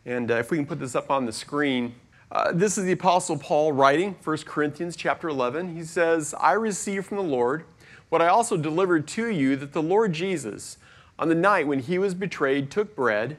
And 0.06 0.30
uh, 0.30 0.34
if 0.34 0.52
we 0.52 0.58
can 0.58 0.66
put 0.66 0.78
this 0.78 0.94
up 0.94 1.10
on 1.10 1.26
the 1.26 1.32
screen, 1.32 1.96
uh, 2.30 2.52
this 2.52 2.78
is 2.78 2.84
the 2.84 2.92
Apostle 2.92 3.36
Paul 3.36 3.72
writing, 3.72 4.14
1 4.22 4.38
Corinthians 4.46 4.94
chapter 4.94 5.28
11. 5.28 5.74
He 5.74 5.82
says, 5.82 6.32
I 6.38 6.52
received 6.52 7.06
from 7.06 7.16
the 7.16 7.24
Lord 7.24 7.64
what 8.10 8.22
I 8.22 8.28
also 8.28 8.56
delivered 8.56 9.08
to 9.08 9.26
you 9.26 9.56
that 9.56 9.72
the 9.72 9.82
Lord 9.82 10.12
Jesus, 10.12 10.78
on 11.18 11.28
the 11.28 11.34
night 11.34 11.66
when 11.66 11.80
he 11.80 11.98
was 11.98 12.14
betrayed, 12.14 12.70
took 12.70 12.94
bread, 12.94 13.38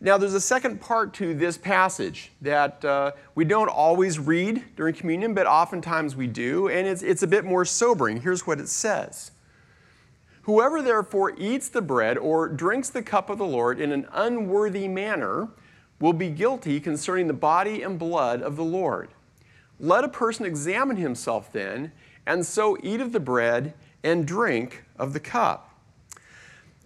Now, 0.00 0.18
there's 0.18 0.34
a 0.34 0.40
second 0.40 0.80
part 0.80 1.14
to 1.14 1.34
this 1.34 1.56
passage 1.56 2.30
that 2.42 2.84
uh, 2.84 3.12
we 3.34 3.46
don't 3.46 3.70
always 3.70 4.18
read 4.18 4.62
during 4.76 4.94
communion, 4.94 5.32
but 5.32 5.46
oftentimes 5.46 6.14
we 6.14 6.26
do, 6.26 6.68
and 6.68 6.86
it's, 6.86 7.02
it's 7.02 7.22
a 7.22 7.26
bit 7.26 7.46
more 7.46 7.64
sobering. 7.64 8.20
Here's 8.20 8.46
what 8.46 8.60
it 8.60 8.68
says 8.68 9.30
Whoever 10.42 10.82
therefore 10.82 11.32
eats 11.38 11.68
the 11.68 11.82
bread 11.82 12.18
or 12.18 12.46
drinks 12.46 12.90
the 12.90 13.02
cup 13.02 13.30
of 13.30 13.38
the 13.38 13.46
Lord 13.46 13.80
in 13.80 13.90
an 13.90 14.06
unworthy 14.12 14.86
manner 14.86 15.48
will 15.98 16.12
be 16.12 16.28
guilty 16.28 16.78
concerning 16.78 17.26
the 17.26 17.32
body 17.32 17.82
and 17.82 17.98
blood 17.98 18.42
of 18.42 18.56
the 18.56 18.64
Lord. 18.64 19.08
Let 19.80 20.04
a 20.04 20.08
person 20.08 20.44
examine 20.44 20.98
himself 20.98 21.50
then, 21.50 21.90
and 22.26 22.44
so 22.44 22.76
eat 22.82 23.00
of 23.00 23.12
the 23.12 23.20
bread 23.20 23.72
and 24.04 24.26
drink 24.26 24.84
of 24.98 25.14
the 25.14 25.20
cup. 25.20 25.65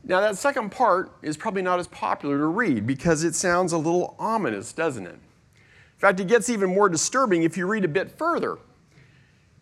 Now, 0.04 0.20
that 0.20 0.36
second 0.38 0.70
part 0.70 1.12
is 1.22 1.36
probably 1.36 1.62
not 1.62 1.78
as 1.78 1.86
popular 1.86 2.38
to 2.38 2.46
read 2.46 2.86
because 2.86 3.22
it 3.22 3.34
sounds 3.34 3.72
a 3.72 3.78
little 3.78 4.14
ominous, 4.18 4.72
doesn't 4.72 5.06
it? 5.06 5.14
In 5.14 5.98
fact, 5.98 6.20
it 6.20 6.26
gets 6.26 6.48
even 6.48 6.74
more 6.74 6.88
disturbing 6.88 7.42
if 7.42 7.56
you 7.56 7.66
read 7.66 7.84
a 7.84 7.88
bit 7.88 8.10
further. 8.10 8.54
It 8.54 8.58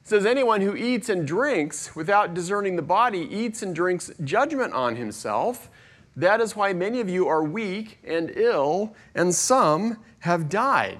says, 0.04 0.25
Anyone 0.25 0.61
who 0.61 0.76
eats 0.76 1.09
and 1.09 1.26
drinks 1.26 1.97
without 1.97 2.35
discerning 2.35 2.76
the 2.76 2.83
body 2.83 3.21
eats 3.21 3.62
and 3.62 3.75
drinks 3.75 4.12
judgment 4.23 4.73
on 4.73 4.95
himself. 4.95 5.68
That 6.14 6.40
is 6.40 6.54
why 6.54 6.73
many 6.73 7.00
of 7.00 7.09
you 7.09 7.28
are 7.28 7.42
weak 7.42 7.99
and 8.04 8.33
ill, 8.35 8.95
and 9.14 9.35
some 9.35 9.99
have 10.21 10.49
died. 10.49 10.99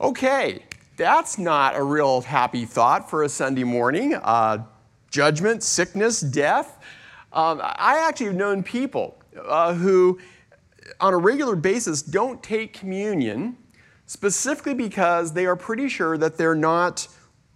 Okay, 0.00 0.64
that's 0.96 1.38
not 1.38 1.76
a 1.76 1.82
real 1.82 2.20
happy 2.20 2.64
thought 2.64 3.10
for 3.10 3.24
a 3.24 3.28
Sunday 3.28 3.64
morning. 3.64 4.14
Uh, 4.14 4.64
judgment, 5.10 5.62
sickness, 5.62 6.20
death. 6.20 6.78
Um, 7.34 7.60
I 7.62 7.98
actually 7.98 8.26
have 8.26 8.36
known 8.36 8.62
people 8.62 9.18
uh, 9.44 9.74
who, 9.74 10.20
on 11.00 11.12
a 11.12 11.16
regular 11.16 11.56
basis, 11.56 12.00
don't 12.00 12.40
take 12.42 12.72
communion 12.72 13.56
specifically 14.06 14.72
because 14.72 15.32
they 15.32 15.44
are 15.44 15.56
pretty 15.56 15.88
sure 15.88 16.16
that 16.16 16.36
they're 16.36 16.54
not 16.54 17.08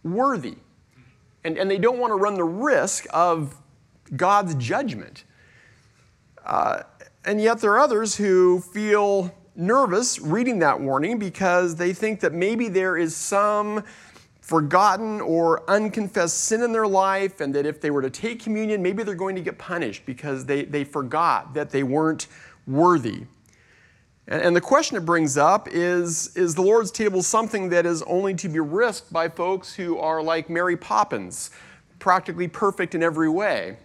worthy. 0.03 0.57
And, 1.45 1.57
and 1.57 1.71
they 1.71 1.79
don't 1.79 1.99
want 1.99 2.11
to 2.11 2.17
run 2.17 2.35
the 2.35 2.45
risk 2.45 3.07
of 3.11 3.55
God's 4.17 4.57
judgment. 4.57 5.23
Uh, 6.45 6.83
and 7.25 7.41
yet, 7.41 7.61
there 7.61 7.71
are 7.73 7.79
others 7.79 8.17
who 8.17 8.61
feel 8.61 9.33
nervous 9.55 10.21
reading 10.21 10.59
that 10.61 10.81
warning 10.81 11.19
because 11.21 11.77
they 11.77 11.93
think 11.93 12.21
that 12.21 12.33
maybe 12.33 12.69
there 12.69 12.97
is 12.97 13.15
some 13.15 13.85
forgotten 14.49 15.21
or 15.21 15.63
unconfessed 15.69 16.45
sin 16.45 16.63
in 16.63 16.73
their 16.73 16.87
life, 16.87 17.43
and 17.43 17.55
that 17.55 17.67
if 17.67 17.83
they 17.83 17.91
were 17.91 18.01
to 18.01 18.09
take 18.09 18.43
communion, 18.43 18.83
maybe 18.83 19.03
they're 19.03 19.15
going 19.15 19.37
to 19.37 19.43
get 19.43 19.59
punished 19.59 20.07
because 20.07 20.47
they, 20.47 20.65
they 20.65 20.85
forgot 20.85 21.53
that 21.53 21.69
they 21.69 21.83
weren't 21.83 22.29
worthy. 22.67 23.25
And, 24.27 24.41
and 24.41 24.57
the 24.57 24.61
question 24.63 24.97
it 24.97 25.05
brings 25.05 25.37
up 25.37 25.69
is 25.71 26.35
Is 26.35 26.55
the 26.55 26.63
Lord's 26.63 26.91
table 26.91 27.23
something 27.23 27.69
that 27.69 27.85
is 27.85 28.01
only 28.05 28.33
to 28.37 28.49
be 28.49 28.59
risked 28.59 29.13
by 29.13 29.29
folks 29.29 29.75
who 29.75 29.99
are 29.99 30.23
like 30.23 30.49
Mary 30.49 30.79
Poppins, 30.79 31.51
practically 31.99 32.49
perfect 32.49 32.95
in 32.95 33.03
every 33.03 33.29
way? 33.29 33.77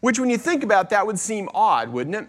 Which, 0.00 0.18
when 0.18 0.28
you 0.28 0.36
think 0.36 0.62
about 0.62 0.90
that, 0.90 1.06
would 1.06 1.18
seem 1.18 1.48
odd, 1.54 1.88
wouldn't 1.88 2.16
it? 2.16 2.28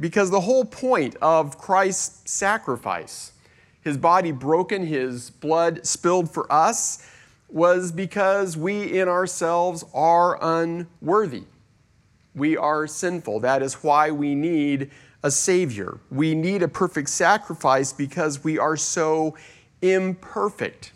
Because 0.00 0.30
the 0.30 0.40
whole 0.40 0.64
point 0.64 1.14
of 1.22 1.56
Christ's 1.58 2.28
sacrifice 2.28 3.30
his 3.86 3.96
body 3.96 4.32
broken, 4.32 4.84
his 4.84 5.30
blood 5.30 5.86
spilled 5.86 6.28
for 6.28 6.52
us, 6.52 7.06
was 7.48 7.92
because 7.92 8.56
we 8.56 8.98
in 8.98 9.06
ourselves 9.06 9.84
are 9.94 10.36
unworthy. 10.42 11.44
We 12.34 12.56
are 12.56 12.88
sinful. 12.88 13.38
That 13.40 13.62
is 13.62 13.74
why 13.84 14.10
we 14.10 14.34
need 14.34 14.90
a 15.22 15.30
Savior. 15.30 16.00
We 16.10 16.34
need 16.34 16.64
a 16.64 16.68
perfect 16.68 17.10
sacrifice 17.10 17.92
because 17.92 18.42
we 18.42 18.58
are 18.58 18.76
so 18.76 19.36
imperfect. 19.80 20.92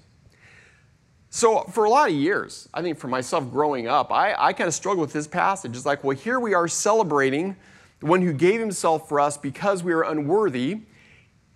So, 1.28 1.62
for 1.66 1.84
a 1.84 1.90
lot 1.90 2.08
of 2.08 2.16
years, 2.16 2.68
I 2.74 2.82
think 2.82 2.98
for 2.98 3.06
myself 3.06 3.52
growing 3.52 3.86
up, 3.86 4.10
I, 4.10 4.34
I 4.36 4.52
kind 4.52 4.66
of 4.66 4.74
struggled 4.74 5.02
with 5.02 5.12
this 5.12 5.28
passage. 5.28 5.76
It's 5.76 5.86
like, 5.86 6.02
well, 6.02 6.16
here 6.16 6.40
we 6.40 6.54
are 6.54 6.66
celebrating 6.66 7.54
the 8.00 8.06
one 8.06 8.20
who 8.20 8.32
gave 8.32 8.58
himself 8.58 9.08
for 9.08 9.20
us 9.20 9.38
because 9.38 9.84
we 9.84 9.92
are 9.92 10.02
unworthy. 10.02 10.80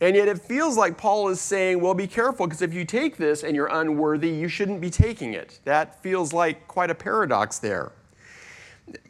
And 0.05 0.15
yet 0.15 0.29
it 0.29 0.39
feels 0.39 0.77
like 0.77 0.99
Paul 0.99 1.31
is 1.31 1.41
saying, 1.41 1.81
well, 1.81 1.95
be 1.95 2.07
careful, 2.07 2.47
because 2.47 2.61
if 2.61 2.75
you 2.75 2.85
take 2.85 3.17
this 3.17 3.43
and 3.43 3.57
you're 3.57 3.69
unworthy, 3.69 4.29
you 4.29 4.49
shouldn't 4.49 4.83
be 4.83 4.91
taking 4.91 5.33
it. 5.33 5.61
That 5.65 6.03
feels 6.03 6.35
like 6.35 6.69
quite 6.69 6.91
a 6.91 6.95
paradox 6.95 7.59
there. 7.59 7.91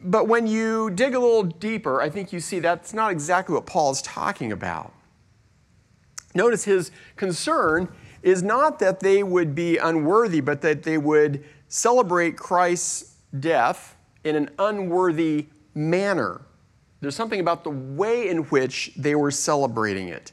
But 0.01 0.29
when 0.29 0.47
you 0.47 0.89
dig 0.91 1.13
a 1.13 1.19
little 1.19 1.43
deeper, 1.43 1.99
I 1.99 2.09
think 2.09 2.31
you 2.31 2.39
see 2.39 2.59
that's 2.59 2.93
not 2.93 3.11
exactly 3.11 3.55
what 3.55 3.65
Paul 3.65 3.91
is 3.91 4.01
talking 4.03 4.53
about. 4.53 4.93
Notice 6.33 6.63
his 6.63 6.91
concern 7.17 7.89
is 8.23 8.41
not 8.41 8.79
that 8.79 9.01
they 9.01 9.21
would 9.21 9.53
be 9.53 9.75
unworthy, 9.75 10.39
but 10.39 10.61
that 10.61 10.83
they 10.83 10.97
would 10.97 11.43
celebrate 11.67 12.37
Christ's 12.37 13.15
death 13.37 13.97
in 14.23 14.37
an 14.37 14.49
unworthy 14.59 15.47
manner. 15.73 16.39
There's 17.01 17.17
something 17.17 17.41
about 17.41 17.65
the 17.65 17.71
way 17.71 18.29
in 18.29 18.43
which 18.43 18.93
they 18.95 19.15
were 19.15 19.31
celebrating 19.31 20.07
it. 20.07 20.31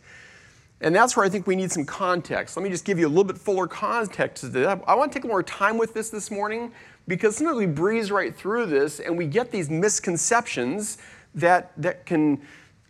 And 0.82 0.94
that's 0.94 1.16
where 1.16 1.24
I 1.24 1.28
think 1.28 1.46
we 1.46 1.54
need 1.54 1.70
some 1.70 1.84
context. 1.84 2.56
Let 2.56 2.64
me 2.64 2.68
just 2.68 2.84
give 2.84 2.98
you 2.98 3.06
a 3.06 3.08
little 3.08 3.24
bit 3.24 3.38
fuller 3.38 3.68
context 3.68 4.42
to 4.42 4.48
that. 4.50 4.82
I 4.86 4.94
want 4.96 5.12
to 5.12 5.20
take 5.20 5.28
more 5.28 5.42
time 5.42 5.78
with 5.78 5.94
this 5.94 6.10
this 6.10 6.28
morning 6.28 6.72
because 7.06 7.36
sometimes 7.36 7.56
we 7.56 7.66
breeze 7.66 8.10
right 8.10 8.34
through 8.34 8.66
this 8.66 8.98
and 8.98 9.16
we 9.16 9.26
get 9.26 9.52
these 9.52 9.70
misconceptions 9.70 10.98
that, 11.36 11.70
that 11.76 12.04
can 12.04 12.42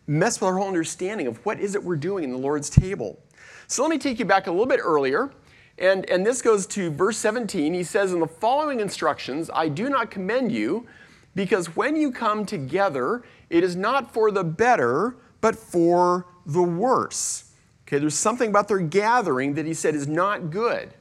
mess 0.06 0.40
with 0.40 0.48
our 0.48 0.56
whole 0.56 0.68
understanding 0.68 1.26
of 1.26 1.44
what 1.44 1.60
is 1.60 1.74
it 1.74 1.84
we're 1.84 1.96
doing 1.96 2.24
in 2.24 2.30
the 2.30 2.38
Lord's 2.38 2.70
table. 2.70 3.18
So 3.66 3.82
let 3.82 3.90
me 3.90 3.98
take 3.98 4.18
you 4.18 4.24
back 4.24 4.46
a 4.46 4.50
little 4.50 4.66
bit 4.66 4.80
earlier. 4.82 5.30
And, 5.78 6.08
and 6.08 6.24
this 6.24 6.40
goes 6.40 6.66
to 6.68 6.90
verse 6.90 7.18
17. 7.18 7.74
He 7.74 7.84
says, 7.84 8.12
In 8.12 8.20
the 8.20 8.26
following 8.26 8.80
instructions, 8.80 9.50
I 9.52 9.68
do 9.68 9.90
not 9.90 10.10
commend 10.10 10.50
you, 10.50 10.86
because 11.34 11.76
when 11.76 11.96
you 11.96 12.10
come 12.10 12.46
together, 12.46 13.22
it 13.50 13.62
is 13.62 13.76
not 13.76 14.12
for 14.12 14.30
the 14.30 14.44
better, 14.44 15.16
but 15.42 15.56
for 15.56 16.26
the 16.46 16.62
worse. 16.62 17.51
Okay, 17.92 18.00
there's 18.00 18.14
something 18.14 18.48
about 18.48 18.68
their 18.68 18.78
gathering 18.78 19.52
that 19.52 19.66
he 19.66 19.74
said 19.74 19.94
is 19.94 20.08
not 20.08 20.50
good. 20.50 20.94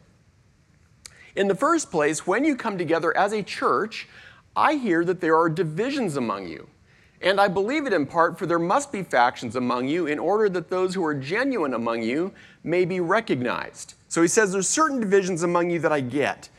In 1.38 1.48
the 1.48 1.56
first 1.56 1.90
place, 1.90 2.28
when 2.28 2.44
you 2.44 2.58
come 2.58 2.78
together 2.78 3.16
as 3.16 3.32
a 3.32 3.42
church, 3.42 4.10
I 4.58 4.74
hear 4.74 5.06
that 5.06 5.22
there 5.22 5.38
are 5.38 5.48
divisions 5.48 6.18
among 6.18 6.50
you. 6.50 6.68
And 7.22 7.40
I 7.40 7.48
believe 7.48 7.86
it 7.86 7.94
in 7.94 8.06
part, 8.06 8.38
for 8.38 8.46
there 8.46 8.60
must 8.60 8.92
be 8.92 9.04
factions 9.04 9.56
among 9.56 9.88
you 9.88 10.08
in 10.08 10.20
order 10.20 10.50
that 10.50 10.70
those 10.70 10.94
who 10.94 11.06
are 11.06 11.14
genuine 11.14 11.76
among 11.76 12.04
you 12.04 12.34
may 12.62 12.84
be 12.84 13.00
recognized. 13.00 13.94
So 14.10 14.22
he 14.22 14.28
says 14.28 14.52
there's 14.52 14.68
certain 14.68 15.00
divisions 15.00 15.44
among 15.44 15.70
you 15.70 15.80
that 15.80 15.94
I 15.94 16.02
get. 16.02 16.50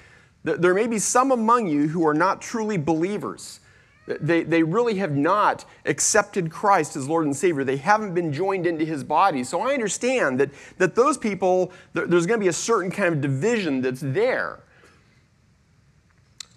There 0.44 0.72
may 0.72 0.86
be 0.86 0.98
some 0.98 1.30
among 1.30 1.66
you 1.66 1.88
who 1.88 2.06
are 2.06 2.14
not 2.14 2.40
truly 2.40 2.78
believers. 2.78 3.60
They, 4.06 4.42
they 4.42 4.62
really 4.64 4.96
have 4.96 5.16
not 5.16 5.64
accepted 5.84 6.50
Christ 6.50 6.96
as 6.96 7.08
Lord 7.08 7.24
and 7.24 7.36
Savior. 7.36 7.62
They 7.62 7.76
haven't 7.76 8.14
been 8.14 8.32
joined 8.32 8.66
into 8.66 8.84
His 8.84 9.04
body. 9.04 9.44
So 9.44 9.60
I 9.60 9.74
understand 9.74 10.40
that, 10.40 10.50
that 10.78 10.94
those 10.94 11.16
people, 11.16 11.72
there's 11.92 12.26
going 12.26 12.40
to 12.40 12.44
be 12.44 12.48
a 12.48 12.52
certain 12.52 12.90
kind 12.90 13.14
of 13.14 13.20
division 13.20 13.80
that's 13.80 14.00
there. 14.00 14.60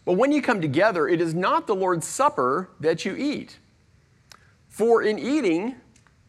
But 0.05 0.13
when 0.13 0.31
you 0.31 0.41
come 0.41 0.59
together, 0.59 1.07
it 1.07 1.21
is 1.21 1.33
not 1.33 1.67
the 1.67 1.75
Lord's 1.75 2.07
Supper 2.07 2.69
that 2.79 3.05
you 3.05 3.15
eat. 3.15 3.59
For 4.67 5.01
in 5.01 5.17
eating, 5.19 5.75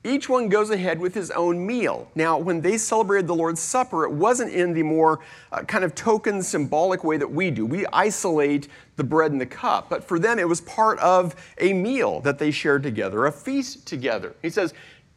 each 0.06 0.28
one 0.28 0.48
goes 0.48 0.70
ahead 0.70 1.00
with 1.00 1.14
his 1.14 1.30
own 1.32 1.66
meal. 1.66 2.08
Now, 2.14 2.38
when 2.38 2.60
they 2.60 2.78
celebrated 2.78 3.26
the 3.26 3.34
Lord's 3.34 3.60
Supper, 3.60 4.04
it 4.04 4.12
wasn't 4.12 4.52
in 4.52 4.72
the 4.72 4.82
more 4.82 5.20
uh, 5.52 5.62
kind 5.62 5.84
of 5.84 5.94
token, 5.94 6.42
symbolic 6.42 7.02
way 7.02 7.16
that 7.16 7.30
we 7.30 7.50
do. 7.50 7.66
We 7.66 7.86
isolate 7.92 8.68
the 8.96 9.04
bread 9.04 9.32
and 9.32 9.40
the 9.40 9.46
cup. 9.46 9.90
But 9.90 10.04
for 10.04 10.18
them, 10.18 10.38
it 10.38 10.48
was 10.48 10.60
part 10.62 10.98
of 11.00 11.34
a 11.58 11.72
meal 11.72 12.20
that 12.20 12.38
they 12.38 12.50
shared 12.50 12.82
together, 12.82 13.26
a 13.26 13.32
feast 13.32 13.86
together. 13.86 14.34
He 14.42 14.50
says, 14.50 14.72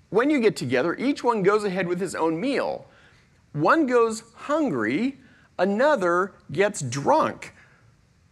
when 0.09 0.29
you 0.29 0.39
get 0.39 0.55
together, 0.55 0.95
each 0.95 1.23
one 1.23 1.43
goes 1.43 1.63
ahead 1.63 1.87
with 1.87 1.99
his 1.99 2.15
own 2.15 2.39
meal. 2.39 2.87
One 3.53 3.85
goes 3.85 4.23
hungry, 4.35 5.17
another 5.59 6.33
gets 6.51 6.81
drunk. 6.81 7.53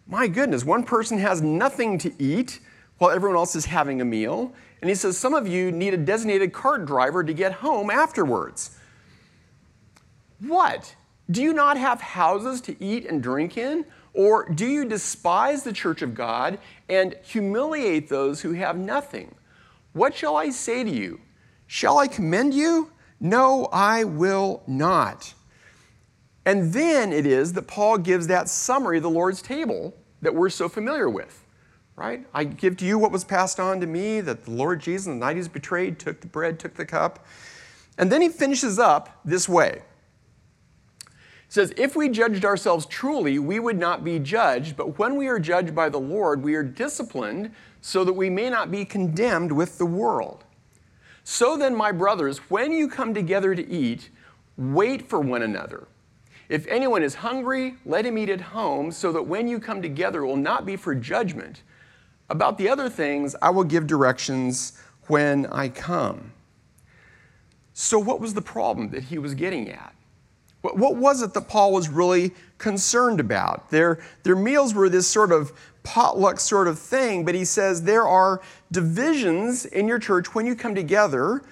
My 0.08 0.28
goodness, 0.28 0.64
one 0.64 0.84
person 0.84 1.18
has 1.20 1.42
nothing 1.42 1.98
to 2.00 2.12
eat 2.18 2.60
while 2.98 3.12
everyone 3.12 3.38
else 3.38 3.56
is 3.56 3.66
having 3.66 4.02
a 4.02 4.06
meal. 4.06 4.54
And 4.82 4.90
he 4.90 4.96
says, 4.96 5.18
Some 5.18 5.34
of 5.34 5.48
you 5.48 5.72
need 5.72 5.94
a 5.94 5.98
designated 5.98 6.54
cart 6.54 6.86
driver 6.86 7.24
to 7.24 7.34
get 7.34 7.54
home 7.54 7.90
afterwards. 7.90 8.78
What? 10.40 10.96
Do 11.30 11.42
you 11.42 11.54
not 11.54 11.78
have 11.78 12.00
houses 12.00 12.62
to 12.62 12.84
eat 12.84 13.06
and 13.06 13.22
drink 13.22 13.58
in? 13.58 13.86
Or 14.14 14.50
do 14.50 14.66
you 14.66 14.86
despise 14.86 15.64
the 15.64 15.74
church 15.74 16.02
of 16.02 16.16
God 16.16 16.60
and 16.90 17.16
humiliate 17.24 18.10
those 18.10 18.42
who 18.42 18.54
have 18.54 18.78
nothing? 18.78 19.36
What 19.94 20.16
shall 20.16 20.36
I 20.36 20.50
say 20.50 20.84
to 20.84 20.90
you? 20.90 21.20
Shall 21.68 21.98
I 21.98 22.08
commend 22.08 22.54
you? 22.54 22.92
No, 23.20 23.68
I 23.72 24.04
will 24.06 24.64
not. 24.68 25.34
And 26.46 26.72
then 26.72 27.12
it 27.12 27.26
is 27.26 27.54
that 27.54 27.68
Paul 27.68 27.98
gives 27.98 28.28
that 28.28 28.48
summary 28.48 28.98
of 28.98 29.04
the 29.04 29.10
Lord's 29.10 29.42
table 29.42 29.94
that 30.22 30.34
we're 30.34 30.50
so 30.50 30.70
familiar 30.70 31.10
with. 31.10 31.44
Right? 31.98 32.26
I 32.32 32.44
give 32.44 32.78
to 32.78 32.86
you 32.86 32.98
what 33.00 33.12
was 33.12 33.24
passed 33.24 33.60
on 33.60 33.82
to 33.82 33.88
me 33.88 34.22
that 34.22 34.46
the 34.46 34.52
Lord 34.52 34.80
Jesus, 34.80 35.08
on 35.08 35.20
the 35.20 35.26
night 35.26 35.34
he 35.34 35.40
was 35.40 35.48
betrayed, 35.48 36.00
took 36.00 36.22
the 36.22 36.28
bread, 36.28 36.60
took 36.60 36.76
the 36.76 36.86
cup. 36.86 37.26
And 37.98 38.12
then 38.12 38.22
he 38.22 38.30
finishes 38.30 38.78
up 38.78 39.20
this 39.26 39.50
way. 39.50 39.82
He 41.04 41.10
says, 41.50 41.74
If 41.76 41.96
we 41.96 42.10
judged 42.10 42.46
ourselves 42.46 42.86
truly, 42.86 43.40
we 43.40 43.60
would 43.60 43.80
not 43.80 44.04
be 44.04 44.20
judged, 44.20 44.78
but 44.78 45.00
when 45.00 45.16
we 45.16 45.28
are 45.28 45.40
judged 45.40 45.74
by 45.74 45.90
the 45.90 46.00
Lord, 46.00 46.44
we 46.44 46.54
are 46.54 46.64
disciplined 46.64 47.52
so 47.82 48.04
that 48.04 48.14
we 48.14 48.30
may 48.30 48.52
not 48.52 48.70
be 48.70 48.86
condemned 48.86 49.52
with 49.52 49.80
the 49.80 49.86
world. 49.86 50.44
So 51.24 51.58
then, 51.58 51.76
my 51.76 51.92
brothers, 51.92 52.38
when 52.50 52.72
you 52.72 52.88
come 52.88 53.14
together 53.14 53.56
to 53.56 53.68
eat, 53.68 54.12
wait 54.56 55.10
for 55.10 55.20
one 55.20 55.42
another. 55.42 55.88
If 56.48 56.68
anyone 56.68 57.02
is 57.02 57.16
hungry, 57.16 57.76
let 57.86 58.06
him 58.06 58.18
eat 58.20 58.30
at 58.30 58.40
home, 58.40 58.92
so 58.92 59.12
that 59.12 59.24
when 59.24 59.48
you 59.48 59.60
come 59.60 59.82
together, 59.82 60.24
it 60.24 60.28
will 60.28 60.38
not 60.38 60.66
be 60.66 60.76
for 60.76 60.94
judgment. 60.94 61.64
About 62.30 62.58
the 62.58 62.70
other 62.70 62.90
things, 62.90 63.36
I 63.42 63.50
will 63.50 63.64
give 63.64 63.88
directions 63.88 64.74
when 65.08 65.46
I 65.48 65.70
come. 65.70 66.34
So, 67.74 68.00
what 68.00 68.20
was 68.20 68.34
the 68.34 68.42
problem 68.42 68.90
that 68.90 69.04
he 69.04 69.18
was 69.18 69.34
getting 69.34 69.70
at? 69.70 69.94
What, 70.62 70.98
was 70.98 71.22
it 71.22 71.34
that 71.34 71.48
Paul 71.48 71.72
was 71.72 71.88
really 71.88 72.34
concerned 72.58 73.20
about? 73.20 73.70
Their, 73.70 74.00
their 74.24 74.36
meals 74.36 74.74
were 74.74 74.90
this 74.90 75.08
sort 75.08 75.32
of 75.32 75.54
potluck 75.84 76.40
sort 76.40 76.68
of 76.68 76.78
thing, 76.78 77.24
but 77.24 77.36
he 77.36 77.46
says 77.46 77.84
there 77.84 78.08
are 78.08 78.42
divisions 78.72 79.66
in 79.66 79.88
your 79.88 80.00
church 80.00 80.36
when 80.36 80.46
you 80.46 80.56
come 80.56 80.76
together 80.76 81.44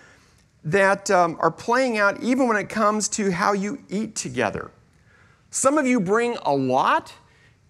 that 0.65 1.09
um, 1.11 1.37
are 1.39 1.51
playing 1.51 1.97
out 1.97 2.21
even 2.21 2.47
when 2.47 2.57
it 2.57 2.67
comes 2.67 3.07
to 3.07 3.31
how 3.31 3.53
you 3.53 3.81
eat 3.87 4.15
together. 4.15 4.71
Some 5.51 5.77
of 5.77 5.87
you 5.87 5.99
bring 5.99 6.35
a 6.41 6.53
lot 6.53 7.13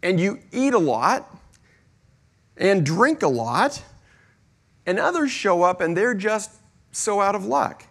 and 0.02 0.20
you 0.20 0.40
eat 0.52 0.74
a 0.74 0.80
lot 0.80 1.30
and 2.58 2.86
drink 2.86 3.22
a 3.22 3.28
lot, 3.28 3.84
and 4.86 5.00
others 5.00 5.32
show 5.32 5.64
up 5.64 5.82
and 5.82 5.96
they're 5.96 6.14
just 6.14 6.52
so 6.92 7.22
out 7.22 7.36
of 7.36 7.46
luck. 7.46 7.86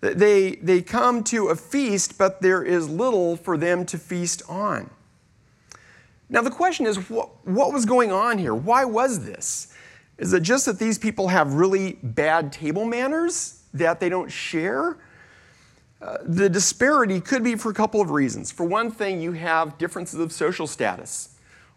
They, 0.00 0.56
they 0.56 0.82
come 0.82 1.24
to 1.24 1.48
a 1.48 1.56
feast, 1.56 2.18
but 2.18 2.42
there 2.42 2.62
is 2.62 2.88
little 2.88 3.36
for 3.36 3.56
them 3.56 3.86
to 3.86 3.96
feast 3.96 4.42
on. 4.48 4.90
Now, 6.28 6.42
the 6.42 6.50
question 6.50 6.86
is 6.86 7.08
what, 7.08 7.30
what 7.46 7.72
was 7.72 7.86
going 7.86 8.12
on 8.12 8.38
here? 8.38 8.54
Why 8.54 8.84
was 8.84 9.24
this? 9.24 9.72
Is 10.18 10.32
it 10.32 10.42
just 10.42 10.66
that 10.66 10.78
these 10.78 10.98
people 10.98 11.28
have 11.28 11.54
really 11.54 11.98
bad 12.02 12.52
table 12.52 12.84
manners 12.84 13.62
that 13.72 13.98
they 13.98 14.08
don't 14.08 14.30
share? 14.30 14.98
Uh, 16.00 16.18
the 16.22 16.48
disparity 16.50 17.20
could 17.20 17.42
be 17.42 17.54
for 17.54 17.70
a 17.70 17.74
couple 17.74 18.00
of 18.00 18.10
reasons. 18.10 18.52
For 18.52 18.64
one 18.64 18.90
thing, 18.90 19.20
you 19.20 19.32
have 19.32 19.78
differences 19.78 20.20
of 20.20 20.32
social 20.32 20.66
status. 20.66 21.33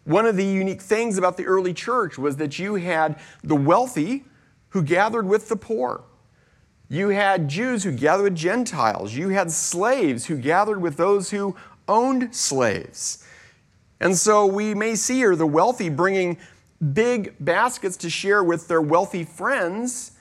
One 0.08 0.26
of 0.26 0.36
the 0.36 0.44
unique 0.44 0.82
things 0.82 1.18
about 1.18 1.36
the 1.36 1.46
early 1.46 1.74
church 1.74 2.18
was 2.18 2.36
that 2.36 2.58
you 2.58 2.74
had 2.76 3.18
the 3.44 3.54
wealthy 3.54 4.24
who 4.70 4.82
gathered 4.82 5.26
with 5.26 5.48
the 5.48 5.56
poor. 5.56 6.02
You 6.88 7.10
had 7.10 7.48
Jews 7.48 7.84
who 7.84 7.92
gathered 7.92 8.24
with 8.24 8.34
Gentiles. 8.34 9.14
You 9.14 9.28
had 9.28 9.50
slaves 9.50 10.26
who 10.26 10.36
gathered 10.36 10.80
with 10.80 10.96
those 10.96 11.30
who 11.30 11.54
owned 11.86 12.34
slaves. 12.34 13.24
And 14.00 14.16
so 14.16 14.46
we 14.46 14.74
may 14.74 14.94
see 14.94 15.16
here 15.16 15.36
the 15.36 15.46
wealthy 15.46 15.90
bringing 15.90 16.38
big 16.92 17.34
baskets 17.38 17.96
to 17.98 18.10
share 18.10 18.42
with 18.42 18.66
their 18.66 18.82
wealthy 18.82 19.24
friends 19.24 20.12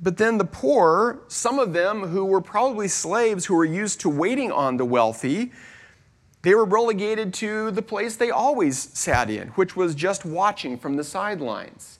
but 0.00 0.18
then 0.18 0.36
the 0.38 0.44
poor, 0.44 1.20
some 1.28 1.58
of 1.58 1.72
them 1.72 2.02
who 2.02 2.24
were 2.24 2.40
probably 2.40 2.88
slaves 2.88 3.46
who 3.46 3.54
were 3.54 3.64
used 3.64 4.00
to 4.00 4.10
waiting 4.10 4.52
on 4.52 4.76
the 4.76 4.84
wealthy, 4.84 5.52
they 6.46 6.54
were 6.54 6.64
relegated 6.64 7.34
to 7.34 7.72
the 7.72 7.82
place 7.82 8.14
they 8.14 8.30
always 8.30 8.78
sat 8.78 9.28
in, 9.28 9.48
which 9.56 9.74
was 9.74 9.96
just 9.96 10.24
watching 10.24 10.78
from 10.78 10.94
the 10.94 11.02
sidelines. 11.02 11.98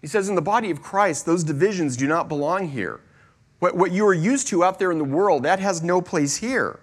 He 0.00 0.06
says, 0.06 0.28
in 0.28 0.36
the 0.36 0.40
body 0.40 0.70
of 0.70 0.80
Christ, 0.80 1.26
those 1.26 1.42
divisions 1.42 1.96
do 1.96 2.06
not 2.06 2.28
belong 2.28 2.68
here. 2.68 3.00
What, 3.58 3.76
what 3.76 3.90
you 3.90 4.06
are 4.06 4.14
used 4.14 4.46
to 4.48 4.62
out 4.62 4.78
there 4.78 4.92
in 4.92 4.98
the 4.98 5.04
world, 5.04 5.42
that 5.42 5.58
has 5.58 5.82
no 5.82 6.00
place 6.00 6.36
here. 6.36 6.78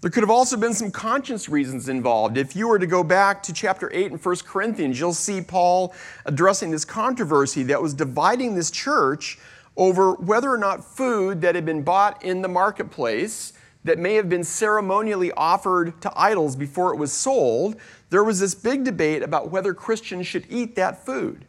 There 0.00 0.10
could 0.10 0.22
have 0.22 0.30
also 0.30 0.56
been 0.56 0.72
some 0.72 0.90
conscience 0.90 1.50
reasons 1.50 1.86
involved. 1.86 2.38
If 2.38 2.56
you 2.56 2.66
were 2.66 2.78
to 2.78 2.86
go 2.86 3.04
back 3.04 3.42
to 3.42 3.52
chapter 3.52 3.90
8 3.92 4.12
in 4.12 4.16
1 4.16 4.36
Corinthians, 4.46 4.98
you'll 4.98 5.12
see 5.12 5.42
Paul 5.42 5.92
addressing 6.24 6.70
this 6.70 6.86
controversy 6.86 7.62
that 7.64 7.82
was 7.82 7.92
dividing 7.92 8.54
this 8.54 8.70
church 8.70 9.38
over 9.76 10.14
whether 10.14 10.50
or 10.50 10.56
not 10.56 10.82
food 10.82 11.42
that 11.42 11.54
had 11.54 11.66
been 11.66 11.82
bought 11.82 12.24
in 12.24 12.40
the 12.40 12.48
marketplace 12.48 13.52
that 13.84 13.98
may 13.98 14.14
have 14.14 14.28
been 14.28 14.44
ceremonially 14.44 15.32
offered 15.32 16.00
to 16.02 16.12
idols 16.14 16.56
before 16.56 16.92
it 16.92 16.96
was 16.96 17.12
sold, 17.12 17.76
there 18.10 18.24
was 18.24 18.38
this 18.40 18.54
big 18.54 18.84
debate 18.84 19.22
about 19.22 19.50
whether 19.50 19.74
Christians 19.74 20.26
should 20.26 20.46
eat 20.48 20.76
that 20.76 21.04
food. 21.04 21.46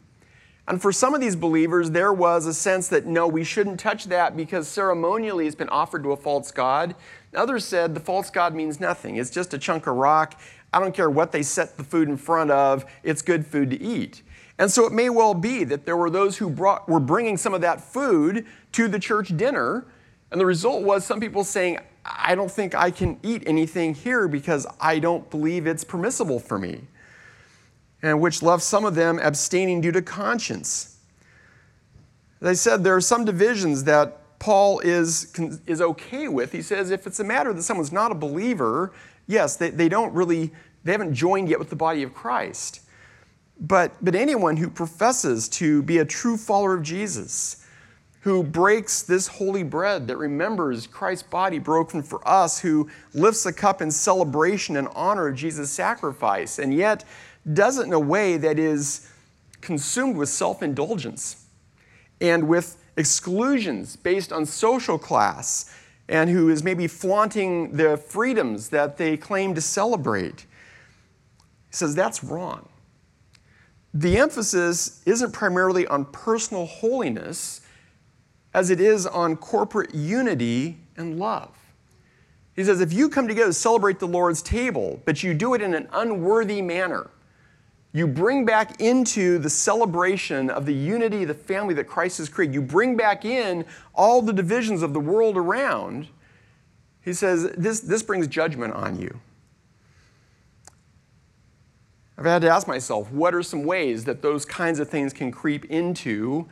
And 0.68 0.82
for 0.82 0.92
some 0.92 1.14
of 1.14 1.20
these 1.20 1.36
believers, 1.36 1.92
there 1.92 2.14
was 2.14 2.46
a 2.46 2.54
sense 2.54 2.88
that 2.88 3.06
no, 3.06 3.28
we 3.28 3.44
shouldn't 3.44 3.80
touch 3.80 4.06
that 4.06 4.38
because 4.38 4.68
ceremonially 4.68 5.46
it's 5.46 5.56
been 5.56 5.70
offered 5.70 6.04
to 6.04 6.14
a 6.14 6.18
false 6.18 6.52
god. 6.52 6.96
Others 7.36 7.66
said 7.66 7.94
the 7.94 8.00
false 8.00 8.30
god 8.30 8.56
means 8.56 8.80
nothing. 8.80 9.18
It's 9.18 9.30
just 9.30 9.54
a 9.54 9.58
chunk 9.58 9.88
of 9.88 9.96
rock. 9.96 10.40
I 10.72 10.80
don't 10.80 10.96
care 10.96 11.10
what 11.10 11.32
they 11.32 11.44
set 11.44 11.78
the 11.78 11.84
food 11.84 12.08
in 12.08 12.18
front 12.18 12.50
of, 12.50 12.86
it's 13.04 13.22
good 13.22 13.46
food 13.46 13.70
to 13.72 13.82
eat. 13.82 14.24
And 14.58 14.72
so 14.72 14.86
it 14.86 14.94
may 14.94 15.10
well 15.10 15.34
be 15.34 15.64
that 15.66 15.86
there 15.86 15.98
were 15.98 16.10
those 16.10 16.38
who 16.38 16.50
brought, 16.50 16.88
were 16.88 17.00
bringing 17.00 17.38
some 17.38 17.54
of 17.54 17.62
that 17.62 17.82
food 17.82 18.46
to 18.72 18.88
the 18.88 19.00
church 19.00 19.36
dinner. 19.36 19.86
And 20.32 20.40
the 20.40 20.46
result 20.46 20.84
was 20.84 21.06
some 21.06 21.20
people 21.20 21.44
saying, 21.44 21.80
I 22.06 22.36
don't 22.36 22.52
think 22.52 22.76
I 22.76 22.92
can 22.92 23.18
eat 23.24 23.44
anything 23.46 23.94
here 23.94 24.28
because 24.28 24.68
I 24.80 25.00
don't 25.00 25.30
believe 25.30 25.68
it's 25.68 25.84
permissible 25.84 26.40
for 26.40 26.60
me. 26.60 26.82
And 28.02 28.20
which 28.20 28.42
left 28.42 28.64
some 28.64 28.84
of 28.84 28.96
them 28.96 29.20
abstaining 29.20 29.80
due 29.80 29.94
to 29.94 30.02
conscience. 30.02 30.98
I 32.42 32.54
said, 32.54 32.84
there 32.84 32.96
are 32.96 33.02
some 33.02 33.24
divisions 33.24 33.86
that 33.86 34.40
Paul 34.40 34.80
is, 34.80 35.34
is 35.66 35.80
okay 35.80 36.28
with. 36.28 36.52
He 36.52 36.62
says 36.62 36.92
if 36.92 37.08
it's 37.08 37.22
a 37.22 37.24
matter 37.24 37.54
that 37.54 37.64
someone's 37.64 37.94
not 37.94 38.12
a 38.12 38.16
believer, 38.16 38.92
yes, 39.28 39.56
they, 39.56 39.70
they 39.70 39.88
don't 39.88 40.14
really, 40.14 40.52
they 40.84 40.92
haven't 40.92 41.14
joined 41.14 41.48
yet 41.48 41.60
with 41.60 41.70
the 41.70 41.78
body 41.78 42.04
of 42.04 42.14
Christ. 42.14 42.82
But, 43.62 43.94
but 44.02 44.16
anyone 44.16 44.58
who 44.58 44.70
professes 44.70 45.48
to 45.50 45.82
be 45.84 46.00
a 46.00 46.06
true 46.06 46.36
follower 46.36 46.74
of 46.74 46.84
Jesus, 46.84 47.63
who 48.24 48.42
breaks 48.42 49.02
this 49.02 49.28
holy 49.28 49.64
bread 49.64 50.08
that 50.08 50.16
remembers 50.16 50.88
Christ's 50.88 51.28
body 51.28 51.60
broken 51.60 52.02
for 52.02 52.26
us, 52.26 52.58
who 52.58 52.90
lifts 53.14 53.46
a 53.46 53.52
cup 53.52 53.82
in 53.82 53.92
celebration 53.92 54.78
and 54.78 54.88
honor 54.96 55.28
of 55.28 55.36
Jesus' 55.36 55.70
sacrifice, 55.70 56.58
and 56.58 56.74
yet 56.74 57.04
does 57.52 57.78
it 57.78 57.86
in 57.86 57.92
a 57.92 58.00
way 58.00 58.38
that 58.38 58.58
is 58.58 59.10
consumed 59.60 60.16
with 60.16 60.30
self 60.30 60.64
indulgence 60.64 61.48
and 62.22 62.48
with 62.48 62.78
exclusions 62.96 63.98
based 63.98 64.32
on 64.32 64.46
social 64.46 64.98
class 64.98 65.70
and 66.08 66.30
who 66.30 66.48
is 66.48 66.64
maybe 66.64 66.88
flaunting 66.88 67.76
the 67.76 67.98
freedoms 67.98 68.70
that 68.70 68.96
they 68.96 69.18
claim 69.18 69.54
to 69.54 69.60
celebrate. 69.60 70.46
He 71.70 71.76
says 71.76 71.94
that's 71.94 72.24
wrong. 72.24 72.70
The 73.94 74.18
emphasis 74.18 75.02
isn't 75.06 75.34
primarily 75.34 75.86
on 75.88 76.06
personal 76.06 76.66
holiness 76.66 77.60
as 78.54 78.70
it 78.70 78.80
is 78.80 79.06
on 79.06 79.36
corporate 79.36 79.94
unity 79.94 80.78
and 80.98 81.20
love. 81.20 81.50
He 82.56 82.64
says 82.64 82.82
if 82.82 82.94
you 82.94 83.10
come 83.10 83.28
together 83.28 83.50
to 83.50 83.54
celebrate 83.54 84.00
the 84.00 84.08
Lord's 84.08 84.42
table, 84.42 85.02
but 85.06 85.24
you 85.24 85.34
do 85.34 85.54
it 85.54 85.62
in 85.62 85.74
an 85.74 85.88
unworthy 85.92 86.62
manner, 86.62 87.10
you 87.94 88.08
bring 88.08 88.44
back 88.44 88.82
into 88.82 89.38
the 89.38 89.50
celebration 89.50 90.50
of 90.50 90.66
the 90.66 90.74
unity 90.74 91.24
of 91.24 91.28
the 91.28 91.34
family 91.34 91.76
that 91.76 91.86
Christ 91.86 92.18
has 92.18 92.28
created. 92.28 92.56
You 92.56 92.62
bring 92.62 92.98
back 92.98 93.24
in 93.24 93.66
all 93.94 94.22
the 94.22 94.34
divisions 94.34 94.82
of 94.82 94.94
the 94.94 95.00
world 95.00 95.38
around. 95.38 96.08
He 97.02 97.14
says, 97.14 97.52
this, 97.56 97.82
this 97.82 98.02
brings 98.02 98.28
judgment 98.28 98.74
on 98.74 99.00
you. 99.00 99.20
I've 102.18 102.26
had 102.26 102.42
to 102.44 102.50
ask 102.50 102.68
myself, 102.68 103.12
what 103.12 103.36
are 103.36 103.44
some 103.44 103.64
ways 103.64 104.06
that 104.06 104.22
those 104.22 104.46
kinds 104.46 104.80
of 104.80 104.90
things 104.90 105.14
can 105.14 105.32
creep 105.32 105.66
into 105.66 106.48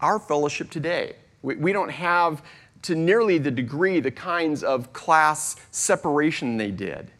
our 0.00 0.18
fellowship 0.18 0.70
today? 0.70 1.16
We, 1.42 1.56
we 1.56 1.72
don't 1.72 1.90
have 1.90 2.42
to 2.82 2.94
nearly 2.94 3.38
the 3.38 3.50
degree 3.50 4.00
the 4.00 4.10
kinds 4.10 4.62
of 4.62 4.92
class 4.92 5.56
separation 5.70 6.56
they 6.56 6.70
did. 6.70 7.10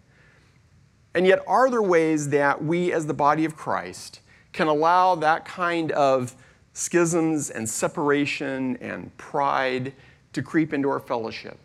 And 1.14 1.26
yet, 1.26 1.42
are 1.46 1.70
there 1.70 1.82
ways 1.82 2.28
that 2.28 2.62
we, 2.62 2.92
as 2.92 3.06
the 3.06 3.14
body 3.14 3.44
of 3.44 3.56
Christ, 3.56 4.20
can 4.52 4.68
allow 4.68 5.14
that 5.16 5.44
kind 5.44 5.90
of 5.92 6.34
schisms 6.72 7.50
and 7.50 7.68
separation 7.68 8.76
and 8.76 9.16
pride 9.16 9.92
to 10.32 10.42
creep 10.42 10.72
into 10.72 10.88
our 10.88 11.00
fellowship? 11.00 11.58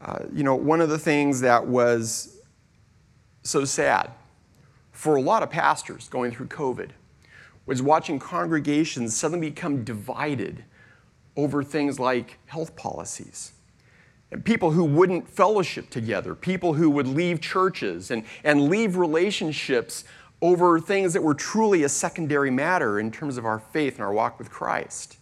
Uh, 0.00 0.24
you 0.32 0.42
know, 0.42 0.54
one 0.54 0.80
of 0.80 0.88
the 0.88 0.98
things 0.98 1.40
that 1.40 1.66
was 1.66 2.36
so 3.42 3.64
sad 3.64 4.10
for 4.92 5.16
a 5.16 5.20
lot 5.20 5.42
of 5.42 5.50
pastors 5.50 6.08
going 6.08 6.30
through 6.30 6.46
COVID 6.46 6.90
was 7.64 7.80
watching 7.80 8.18
congregations 8.18 9.16
suddenly 9.16 9.50
become 9.50 9.84
divided 9.84 10.64
over 11.36 11.62
things 11.62 11.98
like 11.98 12.38
health 12.46 12.76
policies 12.76 13.52
And 14.30 14.44
people 14.44 14.70
who 14.70 14.84
wouldn't 14.84 15.28
fellowship 15.28 15.90
together, 15.90 16.34
people 16.34 16.74
who 16.74 16.90
would 16.90 17.06
leave 17.06 17.40
churches 17.40 18.10
and, 18.10 18.24
and 18.44 18.68
leave 18.68 18.96
relationships 18.96 20.04
over 20.42 20.80
things 20.80 21.12
that 21.12 21.22
were 21.22 21.34
truly 21.34 21.82
a 21.82 21.88
secondary 21.88 22.50
matter 22.50 22.98
in 23.00 23.10
terms 23.10 23.36
of 23.36 23.44
our 23.44 23.58
faith 23.58 23.94
and 23.94 24.02
our 24.02 24.12
walk 24.12 24.38
with 24.38 24.50
Christ. 24.50 25.18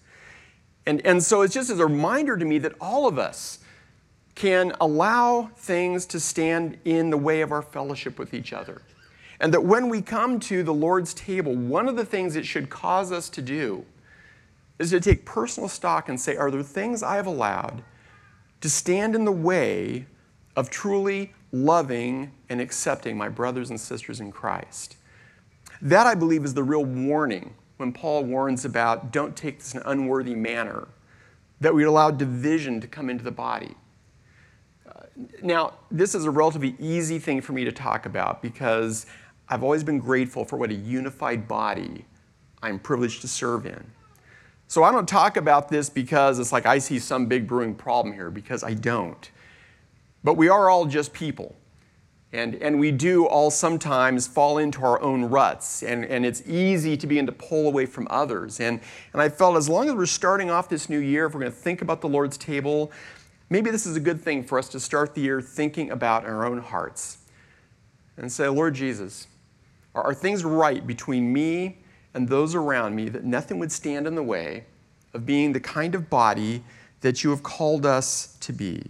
And, 0.87 1.05
and 1.05 1.23
so 1.23 1.43
it's 1.43 1.55
just 1.55 1.71
as 1.71 1.81
a 1.81 1.87
reminder 1.87 2.37
to 2.37 2.45
me 2.45 2.59
that 2.59 2.75
all 2.81 3.07
of 3.09 3.19
us 3.19 3.59
can 4.35 4.73
allow 4.81 5.51
things 5.57 6.07
to 6.07 6.21
stand 6.21 6.79
in 6.85 7.11
the 7.11 7.19
way 7.19 7.41
of 7.41 7.51
our 7.51 7.63
fellowship 7.63 8.19
with 8.19 8.33
each 8.33 8.53
other. 8.53 8.83
And 9.41 9.53
that 9.53 9.65
when 9.65 9.89
we 9.89 10.01
come 10.03 10.39
to 10.41 10.63
the 10.63 10.75
Lord's 10.75 11.13
table, 11.15 11.55
one 11.55 11.89
of 11.89 11.97
the 11.97 12.05
things 12.05 12.37
it 12.37 12.47
should 12.47 12.71
cause 12.71 13.11
us 13.11 13.29
to 13.31 13.43
do 13.43 13.85
is 14.79 14.91
to 14.91 15.01
take 15.01 15.25
personal 15.25 15.69
stock 15.69 16.09
and 16.09 16.21
say, 16.21 16.37
are 16.37 16.51
there 16.51 16.63
things 16.63 17.03
I 17.03 17.17
have 17.17 17.27
allowed 17.27 17.83
to 18.61 18.71
stand 18.71 19.15
in 19.15 19.25
the 19.25 19.33
way 19.33 20.07
of 20.57 20.71
truly 20.71 21.35
loving 21.53 22.33
and 22.49 22.61
accepting 22.61 23.17
my 23.17 23.29
brothers 23.29 23.71
and 23.71 23.81
sisters 23.81 24.21
in 24.21 24.31
Christ? 24.31 24.97
That, 25.81 26.07
I 26.07 26.15
believe, 26.15 26.45
is 26.45 26.55
the 26.55 26.63
real 26.63 26.85
warning 26.85 27.55
when 27.77 27.93
Paul 27.93 28.25
warns 28.25 28.65
about 28.65 29.13
don't 29.13 29.37
take 29.37 29.59
this 29.59 29.75
in 29.75 29.81
an 29.81 29.87
unworthy 29.87 30.35
manner, 30.35 30.89
that 31.61 31.75
we 31.75 31.85
allow 31.85 32.11
division 32.11 32.81
to 32.81 32.89
come 32.89 33.09
into 33.09 33.25
the 33.25 33.31
body. 33.31 33.75
Uh, 34.89 35.03
now, 35.43 35.75
this 35.91 36.15
is 36.15 36.25
a 36.25 36.31
relatively 36.31 36.75
easy 36.79 37.19
thing 37.19 37.41
for 37.41 37.53
me 37.53 37.65
to 37.65 37.73
talk 37.73 38.07
about 38.07 38.43
because 38.43 39.07
I've 39.49 39.63
always 39.63 39.85
been 39.85 39.99
grateful 39.99 40.45
for 40.45 40.57
what 40.57 40.71
a 40.71 40.75
unified 40.75 41.47
body 41.47 42.05
I'm 42.63 42.79
privileged 42.79 43.21
to 43.23 43.29
serve 43.29 43.67
in. 43.67 43.93
So 44.69 44.85
I 44.85 44.93
don't 44.93 45.09
talk 45.09 45.39
about 45.39 45.71
this 45.71 45.89
because 45.89 46.39
it's 46.39 46.53
like 46.53 46.67
I 46.67 46.79
see 46.79 46.99
some 46.99 47.25
big 47.25 47.47
brewing 47.47 47.75
problem 47.75 48.15
here, 48.15 48.31
because 48.31 48.63
I 48.63 48.75
don't. 48.75 49.31
But 50.23 50.35
we 50.35 50.51
are 50.51 50.69
all 50.69 50.85
just 50.85 51.15
people. 51.15 51.57
And, 52.35 52.55
and 52.57 52.79
we 52.79 52.93
do 52.93 53.25
all 53.25 53.51
sometimes 53.51 54.27
fall 54.27 54.59
into 54.59 54.85
our 54.85 55.01
own 55.01 55.25
ruts, 55.25 55.83
and, 55.83 56.05
and 56.05 56.27
it's 56.27 56.47
easy 56.47 56.95
to 56.99 57.07
begin 57.07 57.25
to 57.25 57.33
pull 57.33 57.67
away 57.67 57.87
from 57.87 58.07
others. 58.11 58.61
And, 58.61 58.81
and 59.15 59.23
I 59.23 59.31
felt 59.31 59.57
as 59.57 59.71
long 59.71 59.89
as 59.89 59.95
we're 59.95 60.05
starting 60.05 60.51
off 60.51 60.69
this 60.69 60.91
new 60.91 60.99
year, 60.99 61.25
if 61.25 61.33
we're 61.33 61.41
going 61.41 61.53
to 61.53 61.59
think 61.59 61.81
about 61.81 62.03
the 62.03 62.09
Lord's 62.09 62.37
table, 62.37 62.93
maybe 63.49 63.71
this 63.71 63.87
is 63.87 63.97
a 63.97 64.01
good 64.01 64.21
thing 64.21 64.45
for 64.45 64.59
us 64.59 64.69
to 64.69 64.81
start 64.81 65.15
the 65.15 65.23
year 65.23 65.41
thinking 65.41 65.91
about 65.91 66.27
our 66.27 66.45
own 66.45 66.59
hearts 66.59 67.17
and 68.19 68.31
say, 68.31 68.47
Lord 68.47 68.75
Jesus, 68.75 69.29
are, 69.95 70.03
are 70.03 70.15
things 70.15 70.45
right 70.45 70.87
between 70.87 71.33
me 71.33 71.79
and 72.19 72.29
those 72.29 72.57
around 72.57 72.97
me 72.97 73.09
that 73.09 73.23
nothing 73.23 73.61
would 73.61 73.71
stand 73.71 74.05
in 74.05 74.17
the 74.17 74.23
way 74.25 74.65
of 75.15 75.25
being 75.25 75.53
the 75.53 75.61
kind 75.61 75.95
of 75.95 76.11
body 76.11 76.65
that 77.01 77.23
you 77.23 77.31
have 77.31 77.45
called 77.45 77.87
us 77.87 78.37
to 78.41 78.53
be? 78.53 78.83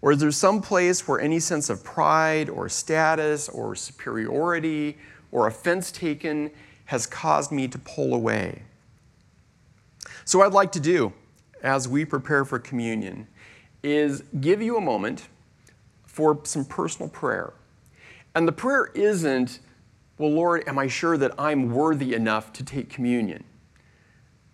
Or 0.00 0.12
is 0.12 0.18
there 0.18 0.30
some 0.30 0.62
place 0.62 1.08
where 1.08 1.18
any 1.18 1.40
sense 1.40 1.70
of 1.70 1.82
pride 1.82 2.48
or 2.48 2.68
status 2.68 3.48
or 3.48 3.74
superiority 3.74 4.96
or 5.32 5.48
offense 5.48 5.90
taken 5.90 6.52
has 6.84 7.04
caused 7.04 7.50
me 7.50 7.66
to 7.66 7.80
pull 7.80 8.14
away? 8.14 8.62
So, 10.24 10.42
I'd 10.42 10.52
like 10.52 10.70
to 10.72 10.80
do 10.80 11.12
as 11.64 11.88
we 11.88 12.04
prepare 12.04 12.44
for 12.44 12.60
communion 12.60 13.26
is 13.82 14.22
give 14.40 14.62
you 14.62 14.76
a 14.76 14.80
moment 14.80 15.26
for 16.04 16.38
some 16.44 16.64
personal 16.64 17.08
prayer. 17.08 17.54
And 18.36 18.46
the 18.46 18.52
prayer 18.52 18.92
isn't, 18.94 19.58
well, 20.18 20.30
Lord, 20.30 20.66
am 20.66 20.78
I 20.78 20.86
sure 20.86 21.16
that 21.18 21.32
I'm 21.38 21.70
worthy 21.70 22.14
enough 22.14 22.52
to 22.54 22.64
take 22.64 22.88
communion? 22.88 23.44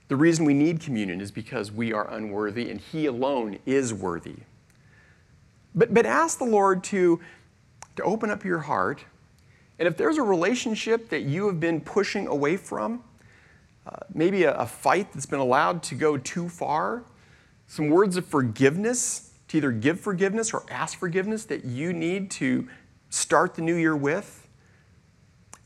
The 0.08 0.16
reason 0.16 0.44
we 0.44 0.54
need 0.54 0.80
communion 0.80 1.20
is 1.20 1.30
because 1.30 1.70
we 1.70 1.92
are 1.92 2.12
unworthy 2.12 2.70
and 2.70 2.80
He 2.80 3.06
alone 3.06 3.58
is 3.64 3.94
worthy. 3.94 4.36
But, 5.74 5.94
but 5.94 6.04
ask 6.04 6.38
the 6.38 6.44
Lord 6.44 6.84
to, 6.84 7.20
to 7.96 8.02
open 8.02 8.30
up 8.30 8.44
your 8.44 8.58
heart. 8.58 9.04
And 9.78 9.88
if 9.88 9.96
there's 9.96 10.18
a 10.18 10.22
relationship 10.22 11.08
that 11.08 11.22
you 11.22 11.46
have 11.46 11.60
been 11.60 11.80
pushing 11.80 12.26
away 12.26 12.56
from, 12.56 13.02
uh, 13.86 13.96
maybe 14.12 14.44
a, 14.44 14.54
a 14.54 14.66
fight 14.66 15.12
that's 15.12 15.26
been 15.26 15.40
allowed 15.40 15.82
to 15.84 15.94
go 15.94 16.18
too 16.18 16.48
far, 16.48 17.04
some 17.66 17.88
words 17.88 18.16
of 18.16 18.26
forgiveness 18.26 19.30
to 19.48 19.56
either 19.56 19.72
give 19.72 19.98
forgiveness 19.98 20.52
or 20.52 20.64
ask 20.70 20.98
forgiveness 20.98 21.44
that 21.46 21.64
you 21.64 21.92
need 21.92 22.30
to 22.32 22.68
start 23.08 23.54
the 23.54 23.62
new 23.62 23.76
year 23.76 23.96
with, 23.96 24.41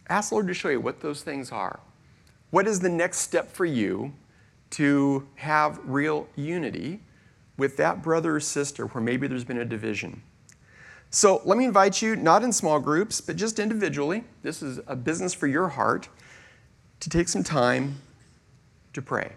ask 0.09 0.31
the 0.31 0.37
Lord 0.37 0.49
to 0.49 0.55
show 0.55 0.69
you 0.69 0.81
what 0.81 1.01
those 1.01 1.23
things 1.23 1.53
are. 1.53 1.81
What 2.51 2.67
is 2.67 2.81
the 2.81 2.89
next 2.89 3.19
step 3.19 3.51
for 3.53 3.65
you 3.65 4.13
to 4.71 5.27
have 5.37 5.81
real 5.85 6.29
unity 6.37 7.01
with 7.57 7.77
that 7.77 8.03
brother 8.03 8.37
or 8.37 8.41
sister 8.41 8.87
where 8.87 9.03
maybe 9.03 9.27
there's 9.27 9.45
been 9.45 9.59
a 9.59 9.65
division. 9.65 10.23
So 11.11 11.41
let 11.45 11.57
me 11.57 11.65
invite 11.65 12.03
you, 12.03 12.17
not 12.17 12.43
in 12.43 12.53
small 12.53 12.81
groups, 12.81 13.21
but 13.21 13.37
just 13.37 13.59
individually, 13.59 14.25
this 14.43 14.63
is 14.63 14.81
a 14.87 14.97
business 14.97 15.33
for 15.33 15.47
your 15.47 15.69
heart, 15.69 16.09
to 17.01 17.09
take 17.09 17.29
some 17.29 17.43
time 17.43 18.01
to 18.93 19.01
pray. 19.01 19.33